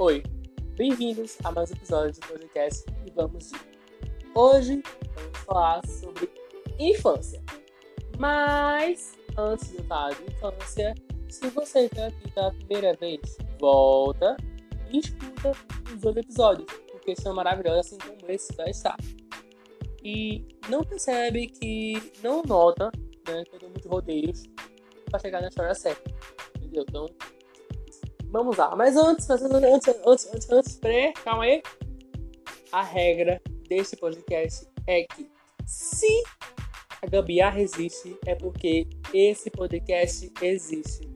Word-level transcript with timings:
Oi, 0.00 0.22
bem-vindos 0.76 1.36
a 1.42 1.50
mais 1.50 1.72
um 1.72 1.74
episódio 1.74 2.20
do 2.20 2.28
podcast 2.28 2.84
e 3.04 3.10
vamos 3.10 3.50
de. 3.50 3.58
Hoje 4.32 4.80
vamos 5.12 5.38
falar 5.38 5.84
sobre 5.88 6.30
infância. 6.78 7.42
Mas 8.16 9.18
antes 9.36 9.72
de 9.72 9.82
falar 9.82 10.14
de 10.14 10.22
infância, 10.22 10.94
se 11.28 11.50
você 11.50 11.86
está 11.86 12.06
aqui 12.06 12.30
pela 12.30 12.52
primeira 12.52 12.94
vez, 12.94 13.38
volta 13.58 14.36
e 14.88 15.00
escuta 15.00 15.50
os 15.92 16.04
outros 16.04 16.24
episódios, 16.24 16.72
porque 16.92 17.16
são 17.16 17.34
maravilhosos 17.34 17.86
assim 17.86 17.98
como 17.98 18.30
esse 18.30 18.54
vai 18.54 18.70
estar. 18.70 18.96
E 20.04 20.46
não 20.68 20.84
percebe 20.84 21.48
que 21.48 22.12
não 22.22 22.44
nota, 22.44 22.92
né, 23.26 23.42
que 23.46 23.56
eu 23.56 23.58
dou 23.58 23.70
muitos 23.70 23.90
rodeios 23.90 24.44
para 25.10 25.18
chegar 25.18 25.40
na 25.42 25.48
história 25.48 25.74
certa. 25.74 26.08
Entendeu? 26.56 26.84
Então, 26.88 27.06
vamos 28.30 28.56
lá. 28.56 28.74
Mas 28.76 28.96
antes, 28.96 29.28
antes, 29.28 29.46
antes, 30.06 30.30
antes, 30.32 30.50
antes, 30.50 30.76
pré, 30.76 31.12
calma 31.24 31.44
aí. 31.44 31.62
A 32.70 32.82
regra 32.82 33.40
deste 33.68 33.96
podcast 33.96 34.66
é 34.86 35.04
que 35.04 35.30
se 35.66 36.22
a 37.02 37.06
gambiarra 37.06 37.60
existe, 37.60 38.18
é 38.26 38.34
porque 38.34 38.86
esse 39.12 39.50
podcast 39.50 40.30
existe. 40.42 41.08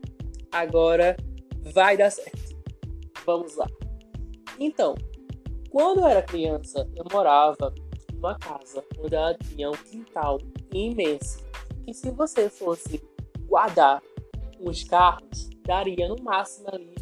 Agora 0.51 1.15
vai 1.73 1.97
dar 1.97 2.09
certo. 2.09 2.55
Vamos 3.25 3.55
lá. 3.55 3.67
Então, 4.59 4.95
quando 5.69 6.01
eu 6.01 6.07
era 6.07 6.21
criança, 6.21 6.87
eu 6.95 7.05
morava 7.11 7.73
numa 8.13 8.37
casa 8.37 8.83
onde 8.99 9.15
ela 9.15 9.35
tinha 9.35 9.69
um 9.69 9.73
quintal 9.73 10.39
imenso. 10.73 11.43
E 11.87 11.93
se 11.93 12.11
você 12.11 12.49
fosse 12.49 13.03
guardar 13.47 14.01
os 14.59 14.83
carros, 14.83 15.49
daria 15.65 16.07
no 16.07 16.15
máximo 16.23 16.69
ali 16.71 16.92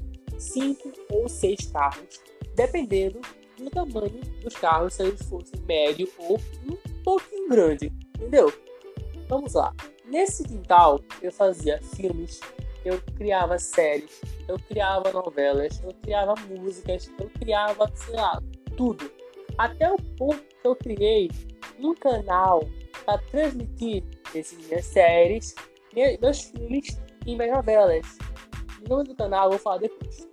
cinco 0.42 0.92
ou 1.10 1.30
seis 1.30 1.68
carros, 1.72 2.20
dependendo 2.56 3.22
do 3.58 3.70
tamanho 3.70 4.20
dos 4.42 4.56
carros, 4.56 4.96
se 4.96 5.04
eles 5.04 5.22
fossem 5.24 5.60
médio 5.62 6.10
ou 6.18 6.40
um 6.68 7.04
pouquinho 7.04 7.50
grande, 7.50 7.94
entendeu? 8.16 8.52
Vamos 9.28 9.54
lá. 9.54 9.74
Nesse 10.06 10.44
quintal 10.44 11.00
eu 11.22 11.32
fazia 11.32 11.80
filmes, 11.96 12.40
eu 12.84 13.02
criava 13.16 13.58
séries, 13.60 14.20
eu 14.48 14.58
criava 14.68 15.12
novelas, 15.12 15.82
eu 15.84 15.94
criava 16.02 16.34
músicas, 16.50 17.10
eu 17.20 17.30
criava, 17.40 17.90
sei 17.96 18.16
lá, 18.16 18.42
tudo. 18.76 19.10
Até 19.58 19.92
o 19.92 19.98
ponto 20.18 20.42
que 20.42 20.68
eu 20.68 20.76
criei 20.76 21.30
um 21.80 21.94
canal 21.94 22.68
para 23.06 23.20
transmitir 23.30 24.04
essas 24.36 24.58
minhas 24.66 24.86
séries, 24.86 25.56
meus 26.20 26.42
filmes 26.42 27.00
e 27.26 27.36
minhas 27.36 27.56
novelas. 27.56 28.18
O 28.84 28.90
nome 28.90 29.04
do 29.10 29.16
canal 29.16 29.46
eu 29.46 29.52
vou 29.52 29.60
falar 29.60 29.78
depois. 29.78 30.31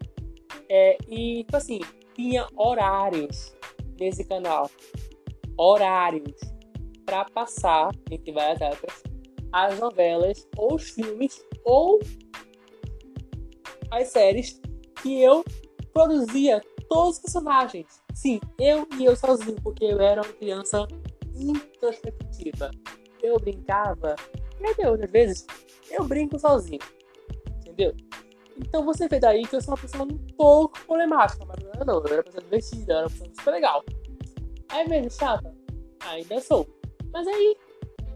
É, 0.70 0.98
e, 1.08 1.44
tipo 1.44 1.56
assim, 1.56 1.80
tinha 2.14 2.46
horários 2.56 3.54
nesse 3.98 4.24
canal. 4.24 4.70
Horários 5.56 6.40
para 7.04 7.24
passar, 7.24 7.90
entre 8.10 8.32
várias 8.32 8.60
épocas, 8.60 9.02
as 9.52 9.78
novelas, 9.78 10.46
ou 10.56 10.74
os 10.74 10.90
filmes, 10.90 11.42
ou 11.64 11.98
as 13.90 14.08
séries 14.08 14.60
que 15.02 15.22
eu 15.22 15.44
produzia 15.92 16.60
todos 16.88 17.16
os 17.16 17.22
personagens. 17.22 18.02
Sim, 18.14 18.40
eu 18.58 18.86
e 18.98 19.04
eu 19.04 19.16
sozinho, 19.16 19.56
porque 19.62 19.84
eu 19.84 20.00
era 20.00 20.20
uma 20.20 20.32
criança 20.34 20.86
introspectiva. 21.34 22.70
Eu 23.22 23.38
brincava, 23.38 24.16
meu 24.60 24.74
Deus, 24.76 25.00
às 25.00 25.10
vezes 25.10 25.46
eu 25.90 26.04
brinco 26.04 26.38
sozinho, 26.38 26.80
entendeu? 27.58 27.94
Então 28.58 28.84
você 28.84 29.08
vê 29.08 29.20
daí 29.20 29.46
que 29.46 29.56
eu 29.56 29.62
sou 29.62 29.74
uma 29.74 29.80
pessoa 29.80 30.04
um 30.04 30.18
pouco 30.36 30.78
problemática, 30.86 31.44
mas 31.46 31.56
não, 31.62 31.86
não 31.86 32.00
eu 32.00 32.06
era 32.06 32.16
uma 32.16 32.22
pessoa 32.24 32.42
divertida, 32.42 32.92
eu 32.92 32.96
era 32.98 33.06
uma 33.06 33.10
pessoa 33.10 33.30
super 33.36 33.50
legal. 33.52 33.84
É 34.72 34.84
mesmo 34.86 35.10
chata? 35.10 35.54
Ainda 36.00 36.40
sou. 36.40 36.66
Mas 37.12 37.26
aí 37.26 37.56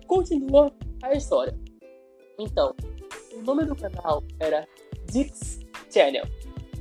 continua 0.06 0.72
a 1.02 1.12
história. 1.14 1.56
Então, 2.38 2.75
o 3.34 3.42
nome 3.42 3.64
do 3.64 3.76
canal 3.76 4.22
era 4.41 4.66
Dix 5.06 5.60
Channel. 5.91 6.25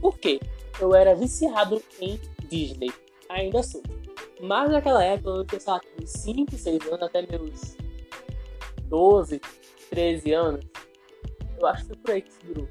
Por 0.01 0.17
quê? 0.17 0.39
Eu 0.79 0.95
era 0.95 1.15
viciado 1.15 1.81
em 1.99 2.19
Disney. 2.47 2.91
Ainda 3.29 3.61
sou. 3.61 3.81
Mas 4.41 4.71
naquela 4.71 5.03
época, 5.03 5.29
eu 5.29 5.45
tinha, 5.45 5.59
sei 5.59 5.73
lá, 5.73 5.81
5, 6.03 6.57
6 6.57 6.87
anos, 6.87 7.03
até 7.03 7.21
meus 7.27 7.77
12, 8.85 9.39
13 9.91 10.33
anos. 10.33 10.65
Eu 11.59 11.67
acho 11.67 11.83
que 11.83 11.87
foi 11.89 11.97
por 11.97 12.11
aí 12.11 12.21
que 12.23 12.33
se 12.33 12.39
virou. 12.45 12.67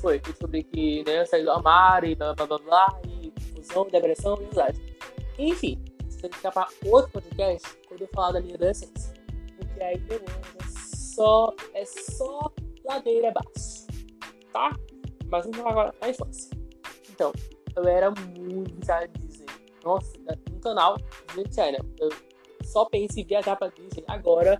Foi, 0.00 0.20
que 0.20 0.30
descobri 0.30 0.62
que 0.62 1.02
né, 1.04 1.24
saiu 1.24 1.44
do 1.44 1.50
armário 1.50 2.10
e 2.10 2.14
blá 2.14 2.34
blá 2.34 2.46
blá 2.46 2.58
blá, 2.58 3.00
e 3.06 3.30
confusão, 3.30 3.88
depressão 3.90 4.38
e 4.40 4.44
ansiedade. 4.44 4.96
Enfim, 5.38 5.84
você 6.08 6.20
tem 6.20 6.30
que 6.30 6.36
ficar 6.36 6.52
para 6.52 6.68
outro 6.86 7.10
podcast 7.12 7.68
quando 7.86 8.02
eu 8.02 8.08
falar 8.14 8.32
da 8.32 8.40
minha 8.40 8.54
adolescência. 8.54 9.12
Porque 9.56 9.82
aí, 9.82 10.00
meu 10.00 10.18
é 10.18 10.68
só, 10.68 11.54
é 11.74 11.84
só 11.84 12.52
ladeira 12.84 13.28
abaixo. 13.28 13.86
Tá? 14.52 14.70
Mas 15.26 15.44
vamos 15.44 15.58
falar 15.58 15.70
agora 15.70 15.94
da 16.00 16.08
infância. 16.08 16.50
Então, 17.10 17.32
eu 17.76 17.84
era 17.88 18.10
muito 18.10 18.72
em 18.72 19.18
Disney. 19.18 19.46
Nossa, 19.84 20.12
no 20.50 20.60
canal 20.60 20.96
Disney 21.26 21.52
Channel. 21.52 21.84
Eu 21.98 22.10
só 22.64 22.84
penso 22.86 23.18
em 23.18 23.24
viajar 23.24 23.56
pra 23.56 23.68
Disney 23.68 24.04
agora, 24.06 24.58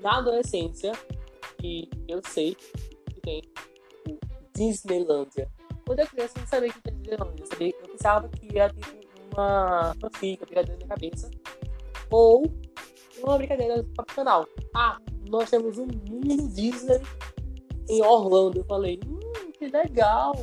na 0.00 0.18
adolescência. 0.18 0.92
E 1.62 1.88
eu 2.08 2.20
sei 2.26 2.54
que 2.54 3.20
tem 3.20 3.42
Disneylandia. 4.56 5.48
Quando 5.84 6.00
eu 6.00 6.06
criança, 6.06 6.34
eu 6.36 6.40
não 6.40 6.48
sabia 6.48 6.72
que 6.72 6.80
tinha 6.80 6.96
Disneylandia. 6.96 7.44
Eu, 7.44 7.46
sabia, 7.46 7.74
eu 7.80 7.88
pensava 7.88 8.28
que 8.28 8.58
era 8.58 8.72
tipo 8.72 8.90
uma 9.32 9.94
uma 10.00 10.08
brincadeira 10.08 10.78
na 10.80 10.86
cabeça. 10.86 11.30
Ou 12.10 12.44
uma 13.18 13.36
brincadeira 13.38 13.84
canal. 14.14 14.46
Ah, 14.74 14.98
nós 15.28 15.50
temos 15.50 15.78
um 15.78 15.86
mundo 15.86 16.48
Disney 16.48 17.00
em 17.88 18.02
Orlando. 18.02 18.58
Eu 18.58 18.64
falei, 18.64 19.00
hum, 19.06 19.52
que 19.52 19.68
legal. 19.68 20.34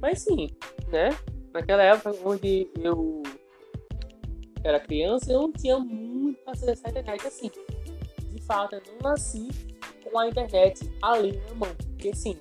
Mas 0.00 0.22
sim, 0.22 0.48
né? 0.88 1.10
Naquela 1.52 1.82
época 1.82 2.16
onde 2.24 2.70
eu 2.80 3.22
era 4.62 4.78
criança, 4.78 5.32
eu 5.32 5.42
não 5.42 5.52
tinha 5.52 5.78
muito 5.78 6.38
acesso 6.46 6.82
à 6.86 6.90
internet 6.90 7.26
assim. 7.26 7.50
De 8.30 8.42
fato, 8.42 8.76
eu 8.76 8.82
não 8.92 9.10
nasci 9.10 9.48
com 10.04 10.18
a 10.18 10.28
internet 10.28 10.90
ali 11.02 11.40
na 11.48 11.54
mão. 11.54 11.74
Porque 11.76 12.14
sim, 12.14 12.38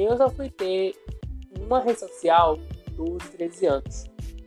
eu 0.00 0.16
só 0.16 0.30
fui 0.30 0.50
ter 0.50 0.94
uma 1.60 1.80
rede 1.80 2.00
social 2.00 2.58
12, 2.92 3.30
13 3.30 3.66
anos. 3.66 4.04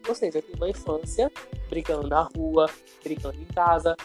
Ou 0.07 0.15
seja, 0.15 0.37
eu 0.37 0.41
tive 0.41 0.57
uma 0.57 0.69
infância 0.69 1.31
brincando 1.69 2.07
na 2.07 2.21
rua, 2.35 2.69
brincando 3.03 3.41
em 3.41 3.45
casa. 3.45 3.95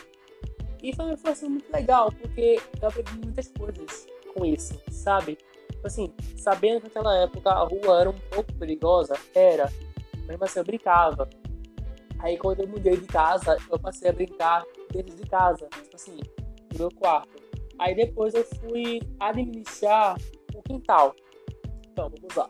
E 0.82 0.94
foi 0.94 1.04
uma 1.04 1.14
infância 1.14 1.48
muito 1.48 1.70
legal, 1.70 2.10
porque 2.12 2.60
eu 2.80 2.88
aprendi 2.88 3.12
muitas 3.22 3.48
coisas 3.48 4.06
com 4.34 4.44
isso, 4.44 4.80
sabe? 4.90 5.36
Tipo 5.70 5.86
assim, 5.86 6.12
sabendo 6.36 6.80
que 6.80 6.86
naquela 6.88 7.16
época 7.18 7.50
a 7.50 7.64
rua 7.64 8.00
era 8.00 8.10
um 8.10 8.18
pouco 8.30 8.52
perigosa, 8.54 9.14
era. 9.34 9.70
Mesmo 10.26 10.44
assim, 10.44 10.58
eu 10.58 10.64
brincava. 10.64 11.28
Aí 12.18 12.36
quando 12.36 12.60
eu 12.60 12.68
mudei 12.68 12.96
de 12.96 13.06
casa, 13.06 13.56
eu 13.70 13.78
passei 13.78 14.08
a 14.10 14.12
brincar 14.12 14.64
dentro 14.92 15.16
de 15.16 15.22
casa, 15.28 15.68
tipo 15.82 15.96
assim, 15.96 16.18
no 16.72 16.78
meu 16.78 16.90
quarto. 16.90 17.42
Aí 17.78 17.94
depois 17.94 18.34
eu 18.34 18.44
fui 18.44 19.00
administrar 19.18 20.16
o 20.54 20.62
quintal. 20.62 21.14
Então, 21.92 22.10
vamos 22.10 22.34
lá. 22.34 22.48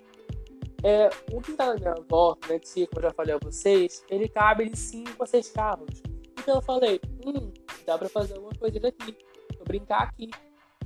É, 0.82 1.10
o 1.32 1.40
quintal 1.42 1.74
da 1.74 1.78
minha 1.78 1.92
avó, 1.92 2.36
né, 2.48 2.58
tia, 2.58 2.86
como 2.86 3.00
eu 3.00 3.10
já 3.10 3.14
falei 3.14 3.34
a 3.34 3.38
vocês, 3.38 4.02
ele 4.08 4.28
cabe 4.28 4.70
de 4.70 4.78
5 4.78 5.22
a 5.22 5.26
6 5.26 5.50
carros. 5.50 6.02
Então 6.38 6.56
eu 6.56 6.62
falei, 6.62 7.00
hum, 7.26 7.52
dá 7.84 7.98
pra 7.98 8.08
fazer 8.08 8.34
alguma 8.34 8.54
coisa 8.54 8.80
daqui, 8.80 9.12
pra 9.54 9.64
brincar 9.64 10.02
aqui. 10.04 10.30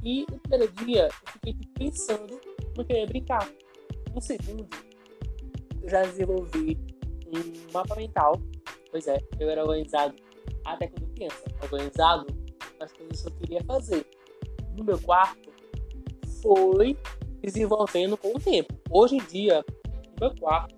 E 0.02 0.26
no 0.30 0.38
primeiro 0.40 0.72
dia 0.72 1.06
eu 1.06 1.32
fiquei 1.32 1.56
pensando 1.74 2.40
no 2.76 2.84
que 2.84 2.92
eu 2.92 2.96
ia 2.96 3.06
brincar. 3.06 3.48
No 4.12 4.20
segundo, 4.20 4.68
eu 5.80 5.88
já 5.88 6.02
desenvolvi 6.02 6.76
um 7.28 7.72
mapa 7.72 7.94
mental. 7.94 8.40
Pois 8.90 9.06
é, 9.06 9.18
eu 9.38 9.48
era 9.48 9.62
organizado 9.62 10.14
até 10.64 10.88
quando 10.88 11.14
criança. 11.14 11.44
Organizado 11.62 12.26
nas 12.80 12.92
coisas 12.92 13.22
que 13.22 13.28
eu 13.28 13.32
queria 13.36 13.64
fazer. 13.64 14.06
No 14.76 14.82
meu 14.84 15.00
quarto, 15.00 15.52
foi 16.42 16.98
desenvolvendo 17.44 18.16
com 18.16 18.34
o 18.34 18.40
tempo. 18.40 18.74
Hoje 18.90 19.16
em 19.16 19.24
dia, 19.24 19.64
o 20.16 20.20
meu 20.20 20.34
quarto, 20.36 20.74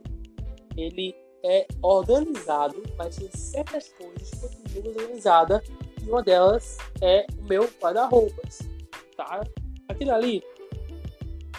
ele 0.76 1.14
é 1.44 1.66
organizado, 1.82 2.82
mas 2.96 3.16
tem 3.16 3.30
certas 3.30 3.88
coisas 3.92 4.30
que 4.30 4.40
continuam 4.40 4.96
organizadas. 4.96 5.62
E 6.02 6.08
uma 6.08 6.22
delas 6.22 6.78
é 7.00 7.26
o 7.38 7.42
meu 7.44 7.68
guarda-roupas 7.80 8.76
tá? 9.16 9.42
Aquilo 9.88 10.12
ali 10.12 10.42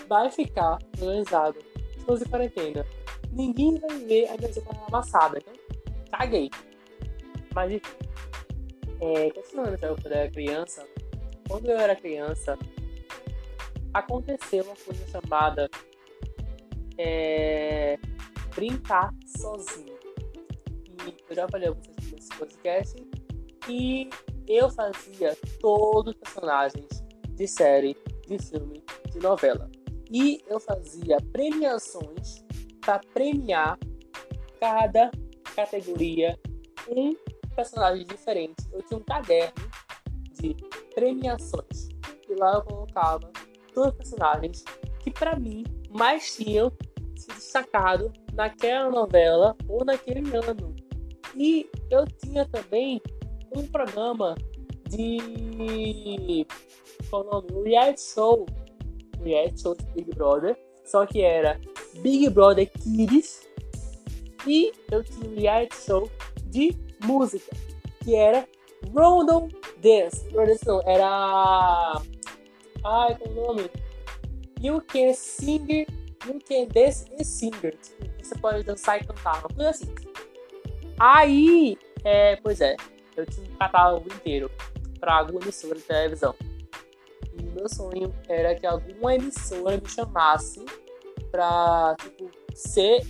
vai 0.07 0.29
ficar 0.29 0.77
organizado. 1.01 1.57
Se 1.97 2.23
de 2.23 2.29
quarentena, 2.29 2.85
ninguém 3.31 3.77
vai 3.79 3.97
ver 3.99 4.27
a 4.29 4.37
minha 4.37 4.53
roupa 4.53 4.85
amassada. 4.87 5.39
Então, 5.39 5.53
caguei. 6.11 6.49
Mas, 7.53 7.73
enfim. 7.73 7.97
É, 8.99 9.29
continuando 9.31 9.77
eu 9.85 10.31
criança, 10.31 10.87
quando 11.47 11.69
eu 11.69 11.77
era 11.77 11.95
criança, 11.95 12.57
aconteceu 13.97 14.63
uma 14.63 14.75
coisa 14.75 15.07
chamada 15.07 15.69
é, 16.97 17.97
brincar 18.55 19.13
sozinho. 19.37 19.97
E 21.05 21.15
eu 21.29 21.35
já 21.35 21.47
falei 21.47 21.69
a 21.69 21.71
vocês 21.71 22.11
nesse 22.11 22.29
podcast 22.37 22.95
que 23.65 24.09
eu 24.47 24.69
fazia 24.69 25.35
todos 25.59 26.13
os 26.13 26.19
personagens 26.19 27.03
de 27.31 27.47
série, 27.47 27.97
de 28.27 28.39
filme, 28.39 28.83
de 29.11 29.19
novela. 29.19 29.69
E 30.09 30.41
eu 30.47 30.59
fazia 30.59 31.17
premiações 31.31 32.45
para 32.81 32.99
premiar 33.13 33.77
cada 34.59 35.11
categoria 35.55 36.39
um 36.89 37.15
personagem 37.55 38.05
diferente. 38.05 38.63
Eu 38.71 38.81
tinha 38.83 38.99
um 38.99 39.03
caderno 39.03 39.69
de 40.33 40.55
premiações 40.95 41.89
e 42.29 42.35
lá 42.35 42.55
eu 42.55 42.61
colocava 42.61 43.31
todos 43.77 43.91
os 43.91 43.97
personagens 43.97 44.63
que 44.99 45.11
para 45.11 45.37
mim 45.37 45.63
mais 45.91 46.35
tinham 46.35 46.71
se 47.15 47.27
destacado 47.27 48.11
naquela 48.33 48.89
novela 48.89 49.55
ou 49.67 49.85
naquele 49.85 50.35
ano. 50.35 50.75
E 51.35 51.69
eu 51.91 52.03
tinha 52.07 52.45
também 52.47 52.99
um 53.55 53.67
programa 53.67 54.33
de 54.89 56.45
qual 57.09 57.23
o 57.23 57.31
nome? 57.31 57.69
Reality 57.69 58.01
show. 58.01 58.47
Reality 59.23 59.61
show 59.61 59.75
de 59.75 59.85
Big 59.93 60.15
Brother. 60.15 60.57
Só 60.83 61.05
que 61.05 61.21
era 61.21 61.59
Big 62.01 62.29
Brother 62.31 62.71
Kids. 62.71 63.47
E 64.47 64.71
eu 64.91 65.03
tinha 65.03 65.29
um 65.29 65.35
reality 65.35 65.75
show 65.75 66.09
de 66.45 66.75
música. 67.03 67.55
Que 68.03 68.15
era 68.15 68.47
Random 68.95 69.49
Dance. 69.81 70.27
Dance 70.31 70.65
não, 70.65 70.81
era. 70.87 72.01
Ai, 72.89 73.17
qual 73.17 73.29
o 73.29 73.33
nome? 73.33 73.69
You 74.61 74.81
Can 74.81 75.13
Sing, 75.13 75.85
You 76.25 76.39
Can 76.47 76.67
Dance 76.73 77.05
and. 77.11 77.51
Tipo, 77.59 78.23
você 78.23 78.35
pode 78.35 78.63
dançar 78.63 79.01
e 79.01 79.05
cantar, 79.05 79.39
uma 79.39 79.49
coisa 79.49 79.71
assim. 79.71 79.93
Aí, 80.97 81.77
é, 82.05 82.37
pois 82.37 82.61
é, 82.61 82.77
eu 83.17 83.25
tinha 83.25 83.45
um 83.45 83.57
catálogo 83.57 84.07
inteiro 84.07 84.49
para 85.01 85.17
alguma 85.17 85.41
emissora 85.41 85.75
de 85.75 85.81
televisão. 85.81 86.33
E 87.33 87.43
meu 87.43 87.67
sonho 87.67 88.15
era 88.29 88.55
que 88.55 88.65
alguma 88.65 89.15
emissora 89.15 89.75
me 89.75 89.89
chamasse 89.89 90.63
pra, 91.29 91.93
tipo, 91.99 92.31
ser, 92.55 93.01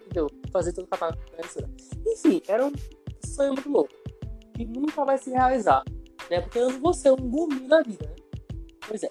entendeu? 0.00 0.28
Fazer 0.52 0.72
todo 0.72 0.84
o 0.84 0.88
catálogo 0.88 1.18
da 1.32 1.40
emissora. 1.40 1.68
Enfim, 2.06 2.40
era 2.46 2.64
um 2.64 2.72
sonho 3.26 3.54
muito 3.54 3.68
louco. 3.68 3.92
Que 4.54 4.64
nunca 4.64 5.04
vai 5.04 5.18
se 5.18 5.30
realizar, 5.30 5.82
né? 6.30 6.40
Porque 6.40 6.60
eu 6.60 6.70
não 6.70 6.78
vou 6.78 6.94
ser 6.94 7.10
um 7.10 7.16
gumi 7.16 7.66
na 7.66 7.82
vida, 7.82 8.06
né? 8.06 8.27
Pois 8.88 9.02
é. 9.02 9.10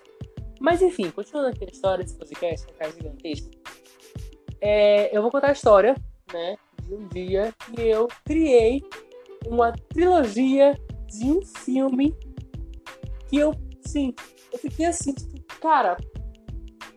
Mas 0.60 0.82
enfim, 0.82 1.12
continuando 1.12 1.50
aqui 1.50 1.64
a 1.64 1.68
história 1.68 2.04
desse 2.04 2.18
podcast, 2.18 2.66
que 2.66 2.84
é 2.84 2.92
gigantesco, 2.92 3.52
é, 4.60 5.16
eu 5.16 5.22
vou 5.22 5.32
contar 5.32 5.50
a 5.50 5.54
história, 5.54 5.96
né? 6.34 6.58
De 6.82 6.94
um 6.96 7.08
dia 7.08 7.54
que 7.74 7.82
eu 7.82 8.08
criei 8.26 8.82
uma 9.46 9.72
trilogia 9.72 10.74
de 11.08 11.26
um 11.26 11.46
filme 11.46 12.16
que 13.30 13.38
eu, 13.38 13.54
sim, 13.86 14.14
eu 14.52 14.58
fiquei 14.58 14.86
assim, 14.88 15.14
tipo, 15.14 15.60
cara, 15.60 15.98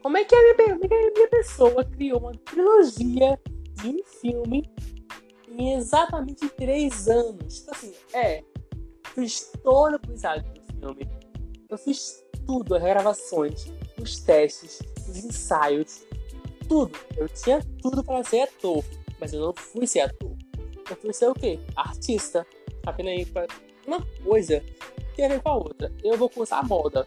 como 0.02 0.16
é 0.16 0.24
que 0.24 0.34
a 0.34 0.40
minha, 0.40 0.54
como 0.78 0.84
é 0.84 0.88
que 0.88 0.94
a 0.94 1.10
minha 1.12 1.28
pessoa 1.28 1.84
criou 1.84 2.20
uma 2.20 2.32
trilogia 2.32 3.38
de 3.74 3.88
um 3.88 4.04
filme 4.20 4.70
em 5.48 5.74
exatamente 5.74 6.48
três 6.50 7.08
anos? 7.08 7.60
Tipo 7.60 7.70
assim, 7.72 7.92
é, 8.14 8.42
fiz 9.14 9.52
todo 9.62 9.96
o 9.96 10.00
cuidado 10.00 10.42
do 10.52 10.62
filme, 10.72 11.08
eu 11.68 11.78
fiz 11.78 12.24
tudo, 12.46 12.74
as 12.74 12.82
gravações, 12.82 13.72
os 14.00 14.18
testes, 14.20 14.80
os 15.08 15.24
ensaios, 15.24 16.04
tudo. 16.68 16.98
Eu 17.16 17.28
tinha 17.28 17.64
tudo 17.82 18.02
para 18.02 18.22
ser 18.24 18.42
ator, 18.42 18.84
mas 19.18 19.32
eu 19.32 19.40
não 19.40 19.54
fui 19.54 19.86
ser 19.86 20.00
ator. 20.00 20.32
Eu 20.88 20.96
fui 20.96 21.12
ser 21.12 21.28
o 21.28 21.34
quê? 21.34 21.58
Artista. 21.76 22.46
Vendo 22.96 23.08
aí? 23.08 23.26
Uma 23.86 24.04
coisa 24.24 24.62
tem 25.14 25.26
a 25.26 25.28
ver 25.28 25.42
com 25.42 25.48
a 25.50 25.56
outra. 25.56 25.92
Eu 26.02 26.16
vou 26.16 26.28
cursar 26.28 26.66
moda. 26.66 27.06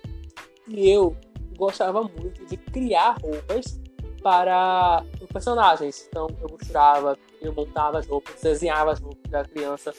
E 0.67 0.89
eu 0.89 1.15
gostava 1.57 2.03
muito 2.03 2.45
de 2.45 2.57
criar 2.57 3.17
roupas 3.21 3.79
para 4.21 5.03
os 5.21 5.27
personagens. 5.27 6.07
Então 6.07 6.27
eu 6.41 6.49
costurava, 6.49 7.17
eu 7.41 7.53
montava 7.53 7.99
as 7.99 8.07
roupas, 8.07 8.41
desenhava 8.41 8.91
as 8.91 8.99
roupas 8.99 9.29
da 9.29 9.43
criança. 9.43 9.93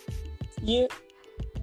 E 0.62 0.88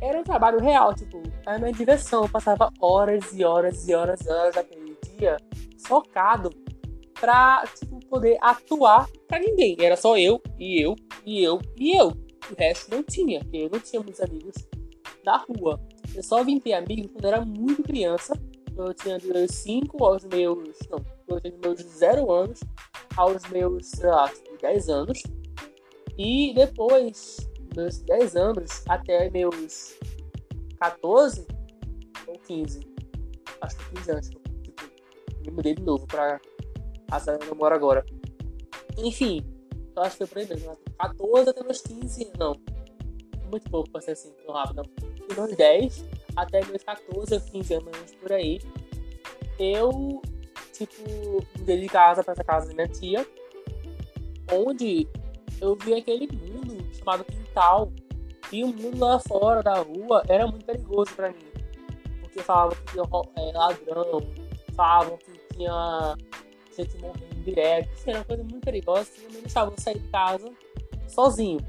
era 0.01 0.19
um 0.19 0.23
trabalho 0.23 0.59
real, 0.59 0.93
tipo, 0.95 1.21
era 1.45 1.59
minha 1.59 1.71
diversão. 1.71 2.23
Eu 2.23 2.29
passava 2.29 2.71
horas 2.81 3.31
e 3.33 3.45
horas 3.45 3.87
e 3.87 3.93
horas 3.93 4.21
e 4.25 4.29
horas 4.29 4.55
daquele 4.55 4.97
dia 5.17 5.37
focado 5.85 6.49
pra, 7.19 7.63
tipo, 7.77 7.99
poder 8.07 8.37
atuar 8.41 9.07
pra 9.27 9.39
ninguém. 9.39 9.77
Era 9.79 9.95
só 9.95 10.17
eu, 10.17 10.41
e 10.59 10.81
eu, 10.83 10.95
e 11.23 11.43
eu, 11.43 11.59
e 11.77 11.95
eu. 11.95 12.07
O 12.07 12.55
resto 12.57 12.93
não 12.93 13.03
tinha, 13.03 13.39
porque 13.41 13.57
eu 13.57 13.69
não 13.69 13.79
tinha 13.79 14.01
muitos 14.01 14.19
amigos 14.19 14.55
da 15.23 15.37
rua. 15.37 15.79
Eu 16.15 16.23
só 16.23 16.43
vim 16.43 16.59
ter 16.59 16.73
amigos 16.73 17.11
quando 17.11 17.25
era 17.25 17.45
muito 17.45 17.83
criança. 17.83 18.33
Eu 18.75 18.93
tinha 18.95 19.19
dos 19.19 19.27
meus 19.27 19.51
5 19.51 20.03
aos 20.03 20.25
meus. 20.25 20.79
Não, 20.89 20.99
eu 21.27 21.39
tinha 21.39 21.53
dos 21.53 21.61
meus 21.61 21.79
0 21.79 22.31
anos 22.31 22.59
aos 23.15 23.47
meus, 23.49 23.87
sei 23.87 24.09
lá, 24.09 24.31
10 24.59 24.89
anos. 24.89 25.21
E 26.17 26.53
depois 26.55 27.50
meus 27.75 27.99
10 27.99 28.35
anos 28.35 28.83
até 28.87 29.29
meus 29.29 29.97
14 30.79 31.45
ou 32.27 32.39
15. 32.39 32.81
Acho 33.61 33.77
que 33.77 33.95
15 33.95 34.11
anos. 34.11 34.29
Tipo, 34.29 34.81
me 35.45 35.51
mudei 35.51 35.75
de 35.75 35.83
novo 35.83 36.05
pra 36.07 36.39
a 37.11 37.19
cidade 37.19 37.39
onde 37.43 37.51
eu 37.51 37.55
moro 37.55 37.75
agora. 37.75 38.05
Enfim, 38.97 39.45
eu 39.95 40.03
acho 40.03 40.17
que 40.17 40.25
foi 40.25 40.27
por 40.27 40.37
aí 40.39 40.47
mesmo. 40.47 40.77
14 40.99 41.49
até 41.49 41.63
meus 41.63 41.81
15, 41.81 42.31
não. 42.37 42.55
Muito 43.49 43.69
pouco 43.69 43.89
pra 43.91 44.01
ser 44.01 44.11
assim, 44.11 44.31
tão 44.45 44.55
rápido. 44.55 44.83
De 45.27 45.35
meus 45.35 45.55
10 45.55 46.05
até 46.35 46.65
meus 46.65 46.83
14 46.83 47.33
ou 47.33 47.41
15 47.41 47.73
anos 47.73 48.15
por 48.19 48.31
aí. 48.31 48.59
Eu, 49.59 50.21
tipo, 50.73 51.03
mudei 51.59 51.81
de 51.81 51.87
casa 51.87 52.23
pra 52.23 52.33
essa 52.33 52.43
casa 52.43 52.67
da 52.67 52.73
minha 52.73 52.87
tia. 52.87 53.27
Onde 54.51 55.07
eu 55.59 55.75
vi 55.75 55.93
aquele 55.93 56.27
mundo 56.27 56.83
chamado 56.95 57.25
quintal. 57.51 57.91
E 58.51 58.63
o 58.63 58.67
mundo 58.67 58.99
lá 58.99 59.19
fora 59.19 59.61
da 59.61 59.75
rua 59.75 60.23
era 60.27 60.47
muito 60.47 60.65
perigoso 60.65 61.13
para 61.15 61.29
mim. 61.29 61.51
Porque 62.21 62.41
falavam 62.41 62.77
que 62.77 62.91
tinha 62.91 63.03
é, 63.37 63.51
ladrão, 63.53 64.21
falavam 64.75 65.17
que 65.17 65.55
tinha 65.55 66.17
gente 66.75 66.97
morrendo 66.97 67.35
direto. 67.43 67.93
Isso 67.93 68.09
era 68.09 68.19
uma 68.19 68.25
coisa 68.25 68.43
muito 68.43 68.61
perigosa 68.61 69.09
que 69.11 69.23
não 69.23 69.31
me 69.31 69.41
deixava 69.41 69.73
sair 69.77 69.99
de 69.99 70.07
casa 70.09 70.51
sozinho. 71.07 71.59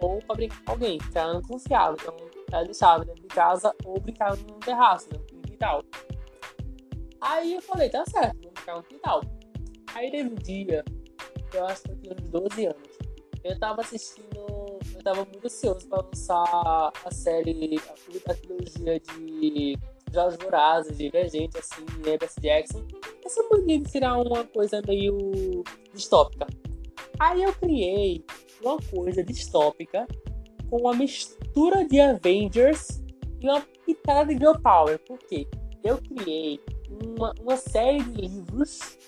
Ou 0.00 0.20
pra 0.22 0.36
brincar 0.36 0.62
com 0.64 0.72
alguém, 0.72 0.98
porque 0.98 1.18
ela 1.18 1.34
não 1.34 1.42
confiava. 1.42 1.96
Então 2.00 2.16
ela 2.52 2.64
deixava 2.64 3.04
dentro 3.04 3.22
de 3.22 3.28
casa 3.28 3.74
ou 3.84 4.00
brincava 4.00 4.36
no 4.36 4.60
terraço, 4.60 5.08
né, 5.12 5.18
no 5.32 5.42
quintal. 5.42 5.82
Aí 7.20 7.54
eu 7.54 7.62
falei, 7.62 7.90
tá 7.90 8.04
certo, 8.06 8.36
vamos 8.42 8.54
brincar 8.54 8.76
no 8.76 8.82
quintal. 8.82 9.22
Aí 9.94 10.10
teve 10.10 10.28
um 10.28 10.34
dia, 10.34 10.84
eu 11.54 11.66
acho 11.66 11.82
que 11.82 11.90
eu 11.90 11.96
tinha 11.96 12.14
uns 12.14 12.28
12 12.28 12.66
anos. 12.66 12.98
Eu 13.42 13.58
tava 13.58 13.80
assistindo 13.80 14.57
eu 14.98 15.04
tava 15.04 15.24
muito 15.24 15.46
ansioso 15.46 15.86
para 15.88 16.02
lançar 16.02 16.92
a 17.04 17.10
série, 17.10 17.80
a, 18.26 18.34
trilogia 18.34 19.00
de 19.00 19.78
Jogos 20.12 20.36
Vorazes, 20.36 20.98
Divergente, 20.98 21.56
assim, 21.58 21.84
né, 22.04 22.18
Percy 22.18 22.40
Jackson. 22.40 22.84
Essa 23.24 23.42
mania 23.50 23.78
de 23.78 23.90
tirar 23.90 24.18
uma 24.18 24.44
coisa 24.44 24.82
meio 24.86 25.62
distópica. 25.94 26.46
Aí 27.18 27.42
eu 27.42 27.52
criei 27.54 28.24
uma 28.60 28.78
coisa 28.90 29.22
distópica 29.22 30.06
com 30.68 30.80
uma 30.80 30.94
mistura 30.94 31.86
de 31.86 32.00
Avengers 32.00 33.02
e 33.40 33.48
uma 33.48 33.60
pitada 33.86 34.34
de 34.34 34.38
Girl 34.38 34.58
Power. 34.60 34.98
Por 35.00 35.18
quê? 35.18 35.46
Eu 35.84 35.98
criei 35.98 36.60
uma, 37.16 37.32
uma 37.40 37.56
série 37.56 38.02
de 38.02 38.20
livros 38.22 38.98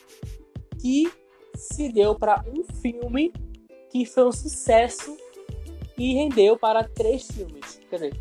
que 0.80 1.10
se 1.54 1.92
deu 1.92 2.14
para 2.14 2.44
um 2.46 2.62
filme 2.80 3.32
que 3.90 4.06
foi 4.06 4.24
um 4.24 4.32
sucesso 4.32 5.16
e 6.00 6.14
rendeu 6.14 6.58
para 6.58 6.82
três 6.82 7.30
filmes. 7.30 7.78
Quer 7.90 7.96
dizer, 7.96 8.20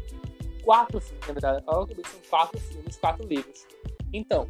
quatro 0.63 0.99
filmes, 0.99 1.25
na 1.25 1.33
verdade. 1.33 1.63
Olha 1.65 1.87
que 1.87 2.09
são 2.09 2.19
quatro 2.29 2.59
filmes, 2.59 2.97
quatro 2.97 3.25
livros. 3.25 3.65
Então, 4.11 4.49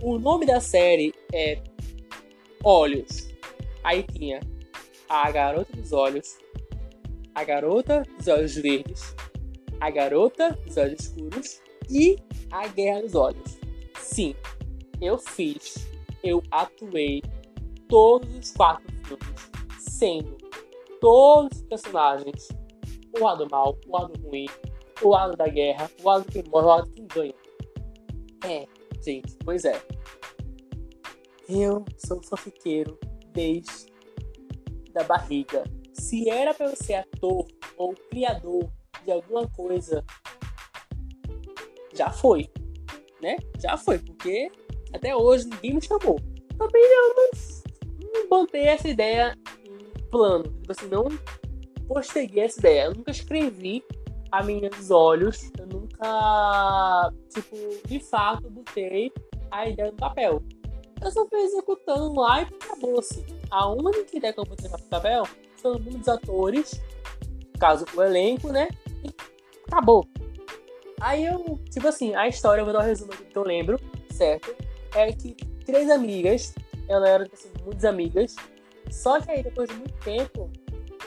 o 0.00 0.16
nome 0.16 0.46
da 0.46 0.60
série 0.60 1.12
é 1.34 1.60
Olhos. 2.62 3.34
Aí 3.82 4.04
tinha 4.04 4.38
A 5.08 5.28
Garota 5.32 5.76
dos 5.76 5.92
Olhos, 5.92 6.38
A 7.34 7.42
Garota 7.42 8.04
dos 8.16 8.28
Olhos 8.28 8.54
Verdes, 8.54 9.16
A 9.80 9.90
Garota 9.90 10.52
dos 10.64 10.76
Olhos 10.76 11.00
Escuros 11.00 11.60
e 11.90 12.16
A 12.48 12.68
Guerra 12.68 13.02
dos 13.02 13.16
Olhos. 13.16 13.58
Sim, 13.98 14.36
eu 15.00 15.18
fiz, 15.18 15.88
eu 16.22 16.40
atuei 16.48 17.22
todos 17.88 18.32
os 18.36 18.52
quatro 18.52 18.86
filmes, 19.04 19.50
sendo 19.80 20.41
todos 21.02 21.58
os 21.58 21.64
personagens. 21.64 22.48
O 23.18 23.24
lado 23.24 23.46
mal, 23.50 23.76
o 23.86 23.98
lado 23.98 24.18
ruim, 24.22 24.46
o 25.02 25.08
lado 25.08 25.36
da 25.36 25.48
guerra, 25.48 25.90
o 26.00 26.08
lado 26.08 26.24
que 26.24 26.48
morre, 26.48 26.64
o 26.64 26.68
lado 26.68 26.90
que 26.90 27.02
ganha. 27.02 27.34
É, 28.46 28.66
gente, 29.04 29.36
pois 29.44 29.64
é. 29.64 29.82
Eu 31.48 31.84
sou 31.98 32.22
fanfiqueiro 32.22 32.98
desde 33.32 33.92
da 34.92 35.02
barriga. 35.02 35.64
Se 35.92 36.30
era 36.30 36.54
para 36.54 36.66
eu 36.66 36.76
ser 36.76 36.94
ator 36.94 37.46
ou 37.76 37.94
criador 38.08 38.70
de 39.04 39.10
alguma 39.10 39.46
coisa, 39.48 40.04
já 41.92 42.10
foi, 42.10 42.48
né? 43.20 43.36
Já 43.58 43.76
foi, 43.76 43.98
porque 43.98 44.50
até 44.94 45.14
hoje 45.14 45.48
ninguém 45.48 45.74
me 45.74 45.82
chamou. 45.82 46.18
Também 46.56 46.82
não, 46.82 47.14
mas 47.16 47.62
não 48.14 48.28
botei 48.28 48.62
essa 48.62 48.88
ideia 48.88 49.36
plano. 50.12 50.44
Tipo 50.44 50.70
assim, 50.72 50.86
não 50.86 51.08
posterguei 51.88 52.44
essa 52.44 52.60
ideia. 52.60 52.84
Eu 52.84 52.94
nunca 52.94 53.10
escrevi 53.10 53.82
a 54.30 54.44
minhas 54.44 54.92
olhos. 54.92 55.50
Eu 55.58 55.66
nunca, 55.66 57.12
tipo, 57.34 57.56
de 57.88 57.98
fato, 57.98 58.48
botei 58.48 59.12
a 59.50 59.68
ideia 59.68 59.90
no 59.90 59.96
papel. 59.96 60.40
Eu 61.02 61.10
só 61.10 61.26
fui 61.26 61.40
executando 61.40 62.14
lá 62.14 62.42
e 62.42 62.44
acabou-se. 62.44 63.24
A 63.50 63.68
única 63.68 64.16
ideia 64.16 64.32
que 64.32 64.38
eu 64.38 64.44
botei 64.44 64.70
no 64.70 64.78
papel 64.88 65.24
número 65.64 65.98
dos 65.98 66.08
atores, 66.08 66.80
caso 67.58 67.84
o 67.94 68.02
elenco, 68.02 68.48
né? 68.48 68.68
E 69.04 69.10
acabou. 69.66 70.06
Aí 71.00 71.24
eu, 71.24 71.58
tipo 71.70 71.88
assim, 71.88 72.14
a 72.14 72.28
história, 72.28 72.60
eu 72.60 72.64
vou 72.64 72.72
dar 72.72 72.80
um 72.80 72.86
resumo 72.86 73.12
que 73.12 73.36
eu 73.36 73.42
lembro, 73.42 73.78
certo? 74.10 74.54
É 74.94 75.12
que 75.12 75.34
três 75.64 75.90
amigas, 75.90 76.54
elas 76.88 77.08
eram 77.08 77.26
assim, 77.32 77.50
muitas 77.64 77.84
amigas, 77.84 78.36
só 78.92 79.20
que 79.20 79.30
aí 79.30 79.42
depois 79.42 79.68
de 79.68 79.76
muito 79.76 79.94
tempo, 80.00 80.50